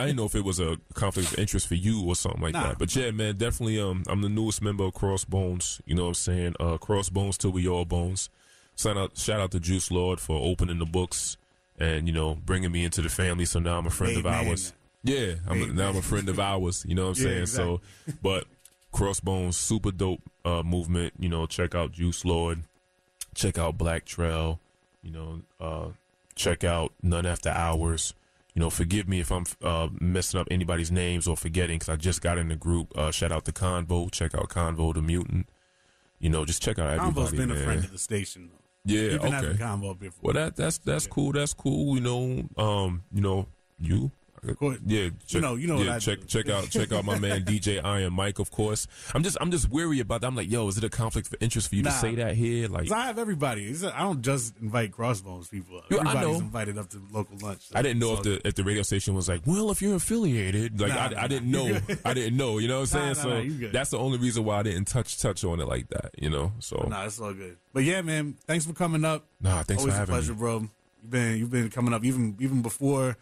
I 0.00 0.06
didn't 0.06 0.16
know 0.16 0.24
if 0.24 0.34
it 0.34 0.44
was 0.44 0.58
a 0.60 0.78
conflict 0.94 1.32
of 1.32 1.38
interest 1.38 1.66
for 1.68 1.74
you 1.74 2.04
or 2.06 2.16
something 2.16 2.40
like 2.40 2.54
Nah. 2.54 2.68
that. 2.68 2.78
But 2.78 2.94
yeah, 2.96 3.10
man, 3.10 3.36
definitely. 3.36 3.78
Um, 3.80 4.02
I'm 4.08 4.22
the 4.22 4.28
newest 4.28 4.62
member 4.62 4.84
of 4.84 4.94
Crossbones. 4.94 5.80
You 5.86 5.94
know 5.94 6.02
what 6.04 6.08
I'm 6.08 6.14
saying? 6.14 6.54
Uh, 6.58 6.78
Crossbones 6.78 7.36
till 7.38 7.50
we 7.50 7.68
all 7.68 7.84
bones. 7.84 8.30
Shout 8.76 8.96
out, 8.96 9.16
shout 9.18 9.40
out 9.40 9.50
to 9.50 9.60
Juice 9.60 9.90
Lord 9.90 10.20
for 10.20 10.40
opening 10.40 10.78
the 10.78 10.86
books 10.86 11.36
and 11.78 12.06
you 12.06 12.14
know 12.14 12.34
bringing 12.46 12.72
me 12.72 12.84
into 12.84 13.02
the 13.02 13.10
family. 13.10 13.44
So 13.44 13.58
now 13.60 13.76
I'm 13.78 13.86
a 13.86 13.90
friend 13.90 14.16
of 14.16 14.24
Amen. 14.26 14.48
ours. 14.48 14.72
Yeah, 15.02 15.34
I'm 15.46 15.62
a, 15.62 15.66
now 15.66 15.88
I'm 15.90 15.96
a 15.96 16.02
friend 16.02 16.28
of 16.28 16.38
ours. 16.40 16.84
You 16.88 16.94
know 16.94 17.08
what 17.08 17.18
I'm 17.18 17.24
Yeah, 17.26 17.30
saying? 17.30 17.46
So, 17.46 17.80
but 18.22 18.44
Crossbones, 18.92 19.56
super 19.56 19.90
dope 19.90 20.20
uh, 20.44 20.62
movement. 20.62 21.12
You 21.18 21.28
know, 21.28 21.46
check 21.46 21.74
out 21.74 21.92
Juice 21.92 22.24
Lord, 22.24 22.62
check 23.34 23.58
out 23.58 23.76
Black 23.78 24.04
Trail. 24.04 24.60
You 25.02 25.10
know, 25.12 25.40
uh, 25.60 25.88
check 26.40 26.64
out 26.64 26.92
None 27.02 27.26
After 27.26 27.50
Hours. 27.50 28.14
You 28.54 28.60
know, 28.60 28.70
forgive 28.70 29.06
me 29.08 29.20
if 29.20 29.30
I'm 29.30 29.44
uh, 29.62 29.88
messing 30.00 30.40
up 30.40 30.48
anybody's 30.50 30.90
names 30.90 31.28
or 31.28 31.36
forgetting 31.36 31.78
because 31.78 31.88
I 31.88 31.96
just 31.96 32.20
got 32.20 32.38
in 32.38 32.48
the 32.48 32.56
group. 32.56 32.96
Uh, 32.96 33.10
shout 33.12 33.30
out 33.30 33.44
to 33.44 33.52
Convo. 33.52 34.10
Check 34.10 34.34
out 34.34 34.48
Convo 34.48 34.92
the 34.92 35.02
Mutant. 35.02 35.48
You 36.18 36.30
know, 36.30 36.44
just 36.44 36.62
check 36.62 36.78
out 36.78 36.88
everybody. 36.90 37.26
Convo's 37.26 37.30
been 37.30 37.48
man. 37.50 37.58
a 37.58 37.64
friend 37.64 37.84
of 37.84 37.92
the 37.92 37.98
station. 37.98 38.50
though. 38.50 38.92
Yeah, 38.92 39.12
You've 39.12 39.22
been 39.22 39.34
okay. 39.34 39.62
Convo 39.62 39.98
before. 39.98 40.20
Well, 40.22 40.34
that 40.34 40.56
that's 40.56 40.78
that's 40.78 41.06
cool. 41.06 41.32
That's 41.32 41.54
cool. 41.54 41.94
You 41.94 42.00
know, 42.00 42.48
um, 42.56 43.04
you 43.12 43.20
know, 43.20 43.46
you. 43.78 44.10
Course. 44.58 44.78
Yeah, 44.86 45.10
check, 45.26 45.42
know- 45.42 45.56
you 45.56 45.66
know 45.66 45.80
yeah, 45.82 45.96
I 45.96 45.98
check 45.98 46.20
do. 46.20 46.26
check 46.26 46.48
out 46.48 46.68
check 46.70 46.92
out 46.92 47.04
my 47.04 47.18
man 47.18 47.44
DJ 47.44 47.82
Iron 47.84 48.12
Mike. 48.14 48.38
Of 48.38 48.50
course, 48.50 48.86
I'm 49.14 49.22
just 49.22 49.36
I'm 49.40 49.50
just 49.50 49.70
weary 49.70 50.00
about 50.00 50.20
that. 50.22 50.26
I'm 50.28 50.36
like, 50.36 50.50
yo, 50.50 50.66
is 50.68 50.78
it 50.78 50.84
a 50.84 50.88
conflict 50.90 51.28
of 51.28 51.34
interest 51.40 51.68
for 51.68 51.76
you 51.76 51.82
Nah. 51.82 51.90
to 51.90 51.96
say 51.98 52.14
that 52.16 52.34
here? 52.36 52.68
Like, 52.68 52.90
I 52.90 53.06
have 53.06 53.18
everybody. 53.18 53.70
A- 53.82 53.94
I 53.94 54.00
don't 54.02 54.22
just 54.22 54.54
invite 54.60 54.92
Crossbones 54.92 55.48
people. 55.48 55.80
I 55.90 55.94
Everybody's 55.94 56.22
know. 56.22 56.34
invited 56.34 56.78
up 56.78 56.88
to 56.90 57.02
local 57.12 57.36
lunch. 57.42 57.64
I 57.74 57.82
didn't 57.82 57.98
know 58.00 58.14
So- 58.14 58.18
if 58.18 58.22
the 58.42 58.48
if 58.48 58.54
the 58.54 58.64
radio 58.64 58.82
station 58.82 59.14
was 59.14 59.28
like, 59.28 59.42
well, 59.46 59.70
if 59.70 59.82
you're 59.82 59.96
affiliated, 59.96 60.80
like 60.80 60.90
Nah, 60.94 61.00
I, 61.04 61.08
nah, 61.08 61.20
I 61.22 61.26
didn't 61.28 61.50
know, 61.50 61.78
I 62.04 62.14
didn't 62.14 62.36
know, 62.36 62.58
you 62.58 62.68
know 62.68 62.80
what 62.80 62.94
I'm 62.94 63.14
saying? 63.14 63.14
so 63.16 63.38
you 63.38 63.68
that's 63.70 63.90
the 63.90 63.98
only 63.98 64.18
reason 64.18 64.44
why 64.44 64.58
I 64.60 64.62
didn't 64.62 64.86
touch 64.86 65.18
touch 65.20 65.44
on 65.44 65.60
it 65.60 65.68
like 65.68 65.88
that, 65.90 66.10
you 66.18 66.30
know. 66.30 66.52
So 66.60 66.86
Nah, 66.88 67.04
it's 67.04 67.20
all 67.20 67.32
good. 67.34 67.56
But 67.72 67.84
yeah, 67.84 68.02
man, 68.02 68.36
thanks 68.46 68.64
for 68.66 68.72
coming 68.72 69.04
up. 69.04 69.26
Nah, 69.40 69.62
thanks 69.62 69.82
Always 69.82 69.94
for 69.94 69.96
a 69.96 70.00
having 70.00 70.14
pleasure, 70.14 70.32
me. 70.32 70.38
bro. 70.38 70.54
You've 71.02 71.10
been 71.10 71.38
you've 71.38 71.50
been 71.50 71.70
coming 71.70 71.94
up 71.94 72.04
even 72.04 72.36
even 72.40 72.62
before, 72.62 73.16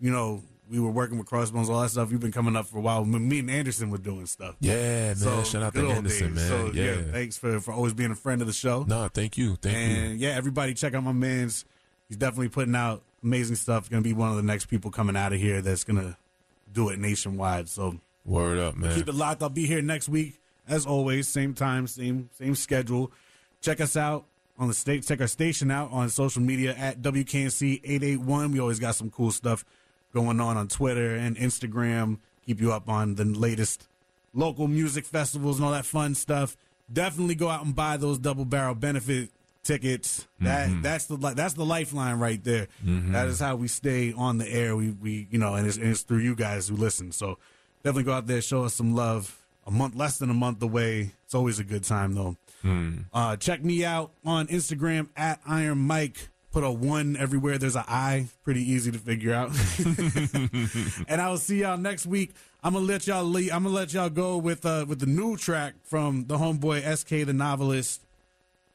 you 0.00 0.10
know, 0.10 0.42
we 0.70 0.78
were 0.78 0.90
working 0.90 1.18
with 1.18 1.26
Crossbones, 1.26 1.68
all 1.68 1.80
that 1.80 1.90
stuff. 1.90 2.12
You've 2.12 2.20
been 2.20 2.30
coming 2.32 2.54
up 2.54 2.66
for 2.66 2.78
a 2.78 2.80
while. 2.80 3.04
Me 3.04 3.40
and 3.40 3.50
Anderson 3.50 3.90
were 3.90 3.98
doing 3.98 4.26
stuff. 4.26 4.54
Yeah, 4.60 4.74
man. 4.74 5.16
So, 5.16 5.42
Shout 5.42 5.62
out 5.64 5.74
to 5.74 5.90
Anderson, 5.90 6.34
days. 6.34 6.36
man. 6.36 6.48
So, 6.48 6.70
yeah. 6.72 7.02
thanks 7.10 7.36
for, 7.36 7.58
for 7.60 7.72
always 7.72 7.92
being 7.92 8.12
a 8.12 8.16
friend 8.16 8.40
of 8.40 8.46
the 8.46 8.52
show. 8.52 8.84
Nah, 8.84 9.08
thank 9.08 9.36
you, 9.36 9.56
thank 9.56 9.76
you. 9.76 9.82
And 10.02 10.20
yeah, 10.20 10.30
everybody 10.30 10.74
check 10.74 10.94
out 10.94 11.02
my 11.02 11.12
man's. 11.12 11.64
He's 12.08 12.16
definitely 12.16 12.50
putting 12.50 12.74
out 12.76 13.02
amazing 13.22 13.56
stuff. 13.56 13.90
Going 13.90 14.02
to 14.02 14.08
be 14.08 14.14
one 14.14 14.30
of 14.30 14.36
the 14.36 14.42
next 14.44 14.66
people 14.66 14.90
coming 14.92 15.16
out 15.16 15.32
of 15.32 15.40
here 15.40 15.60
that's 15.60 15.84
going 15.84 16.00
to 16.00 16.16
do 16.72 16.88
it 16.88 16.98
nationwide. 16.98 17.68
So 17.68 17.98
Word 18.24 18.58
up, 18.58 18.76
man. 18.76 18.94
keep 18.94 19.08
it 19.08 19.14
locked. 19.14 19.42
I'll 19.42 19.48
be 19.48 19.66
here 19.66 19.82
next 19.82 20.08
week 20.08 20.40
as 20.68 20.86
always. 20.86 21.26
Same 21.26 21.54
time, 21.54 21.86
same 21.86 22.30
same 22.32 22.54
schedule. 22.54 23.10
Check 23.60 23.80
us 23.80 23.96
out 23.96 24.24
on 24.58 24.68
the 24.68 24.74
state. 24.74 25.04
Check 25.06 25.20
our 25.20 25.26
station 25.26 25.70
out 25.70 25.90
on 25.90 26.08
social 26.10 26.42
media 26.42 26.74
at 26.76 27.00
WKNC 27.02 27.80
eight 27.84 28.02
eight 28.04 28.20
one. 28.20 28.52
We 28.52 28.60
always 28.60 28.78
got 28.78 28.94
some 28.94 29.10
cool 29.10 29.30
stuff 29.32 29.64
going 30.12 30.40
on 30.40 30.56
on 30.56 30.68
Twitter 30.68 31.14
and 31.14 31.36
Instagram. 31.36 32.18
Keep 32.46 32.60
you 32.60 32.72
up 32.72 32.88
on 32.88 33.14
the 33.14 33.24
latest 33.24 33.88
local 34.32 34.68
music 34.68 35.04
festivals 35.04 35.56
and 35.56 35.64
all 35.64 35.72
that 35.72 35.86
fun 35.86 36.14
stuff. 36.14 36.56
Definitely 36.92 37.34
go 37.34 37.48
out 37.48 37.64
and 37.64 37.74
buy 37.74 37.96
those 37.96 38.18
double 38.18 38.44
barrel 38.44 38.74
benefit 38.74 39.30
tickets. 39.62 40.26
That 40.40 40.68
mm-hmm. 40.68 40.82
that's 40.82 41.06
the 41.06 41.16
that's 41.16 41.54
the 41.54 41.64
lifeline 41.64 42.18
right 42.18 42.42
there. 42.42 42.68
Mm-hmm. 42.84 43.12
That 43.12 43.28
is 43.28 43.38
how 43.38 43.56
we 43.56 43.68
stay 43.68 44.12
on 44.12 44.38
the 44.38 44.48
air. 44.48 44.74
We 44.76 44.90
we 44.90 45.28
you 45.30 45.38
know, 45.38 45.54
and 45.54 45.66
it's, 45.66 45.76
and 45.76 45.88
it's 45.88 46.02
through 46.02 46.18
you 46.18 46.34
guys 46.34 46.68
who 46.68 46.76
listen. 46.76 47.12
So 47.12 47.38
definitely 47.82 48.04
go 48.04 48.12
out 48.12 48.26
there, 48.26 48.40
show 48.40 48.64
us 48.64 48.74
some 48.74 48.94
love. 48.94 49.36
A 49.66 49.70
month 49.70 49.94
less 49.94 50.18
than 50.18 50.30
a 50.30 50.34
month 50.34 50.62
away. 50.62 51.12
It's 51.24 51.34
always 51.34 51.58
a 51.58 51.64
good 51.64 51.84
time 51.84 52.14
though. 52.14 52.36
Hmm. 52.62 53.02
Uh, 53.12 53.36
check 53.36 53.62
me 53.62 53.84
out 53.84 54.12
on 54.24 54.46
Instagram 54.48 55.08
at 55.16 55.40
Iron 55.46 55.78
Mike 55.78 56.30
put 56.50 56.64
a 56.64 56.70
one 56.70 57.16
everywhere 57.16 57.58
there's 57.58 57.76
an 57.76 57.84
I. 57.86 58.28
Pretty 58.44 58.62
easy 58.62 58.90
to 58.90 58.98
figure 58.98 59.32
out. 59.32 59.50
and 61.08 61.20
I 61.20 61.28
will 61.30 61.38
see 61.38 61.60
y'all 61.60 61.78
next 61.78 62.06
week. 62.06 62.32
I'm 62.62 62.74
gonna 62.74 62.86
let 62.86 63.06
y'all 63.06 63.24
leave. 63.24 63.52
I'm 63.52 63.62
gonna 63.62 63.74
let 63.74 63.92
y'all 63.92 64.10
go 64.10 64.36
with 64.36 64.66
uh 64.66 64.84
with 64.88 65.00
the 65.00 65.06
new 65.06 65.36
track 65.36 65.74
from 65.82 66.26
the 66.26 66.38
homeboy 66.38 66.82
SK 66.96 67.26
the 67.26 67.32
novelist. 67.32 68.02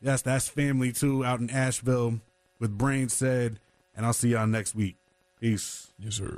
Yes, 0.02 0.22
that's 0.22 0.48
family 0.48 0.92
too 0.92 1.26
out 1.26 1.40
in 1.40 1.50
Asheville 1.50 2.20
with 2.60 2.78
Brain 2.78 3.10
said. 3.10 3.60
And 3.96 4.06
I'll 4.06 4.14
see 4.14 4.30
y'all 4.30 4.48
next 4.48 4.76
week. 4.76 4.98
Peace. 5.40 5.92
Yes, 6.00 6.16
sir. 6.16 6.38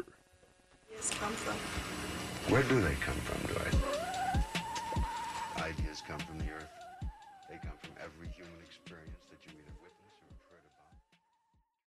Ideas 0.92 1.12
come 1.20 1.34
from? 1.34 1.56
Where 2.52 2.64
do 2.64 2.82
they 2.82 2.94
come 2.96 3.16
from, 3.16 3.54
do 3.54 3.60
Ideas 3.60 3.97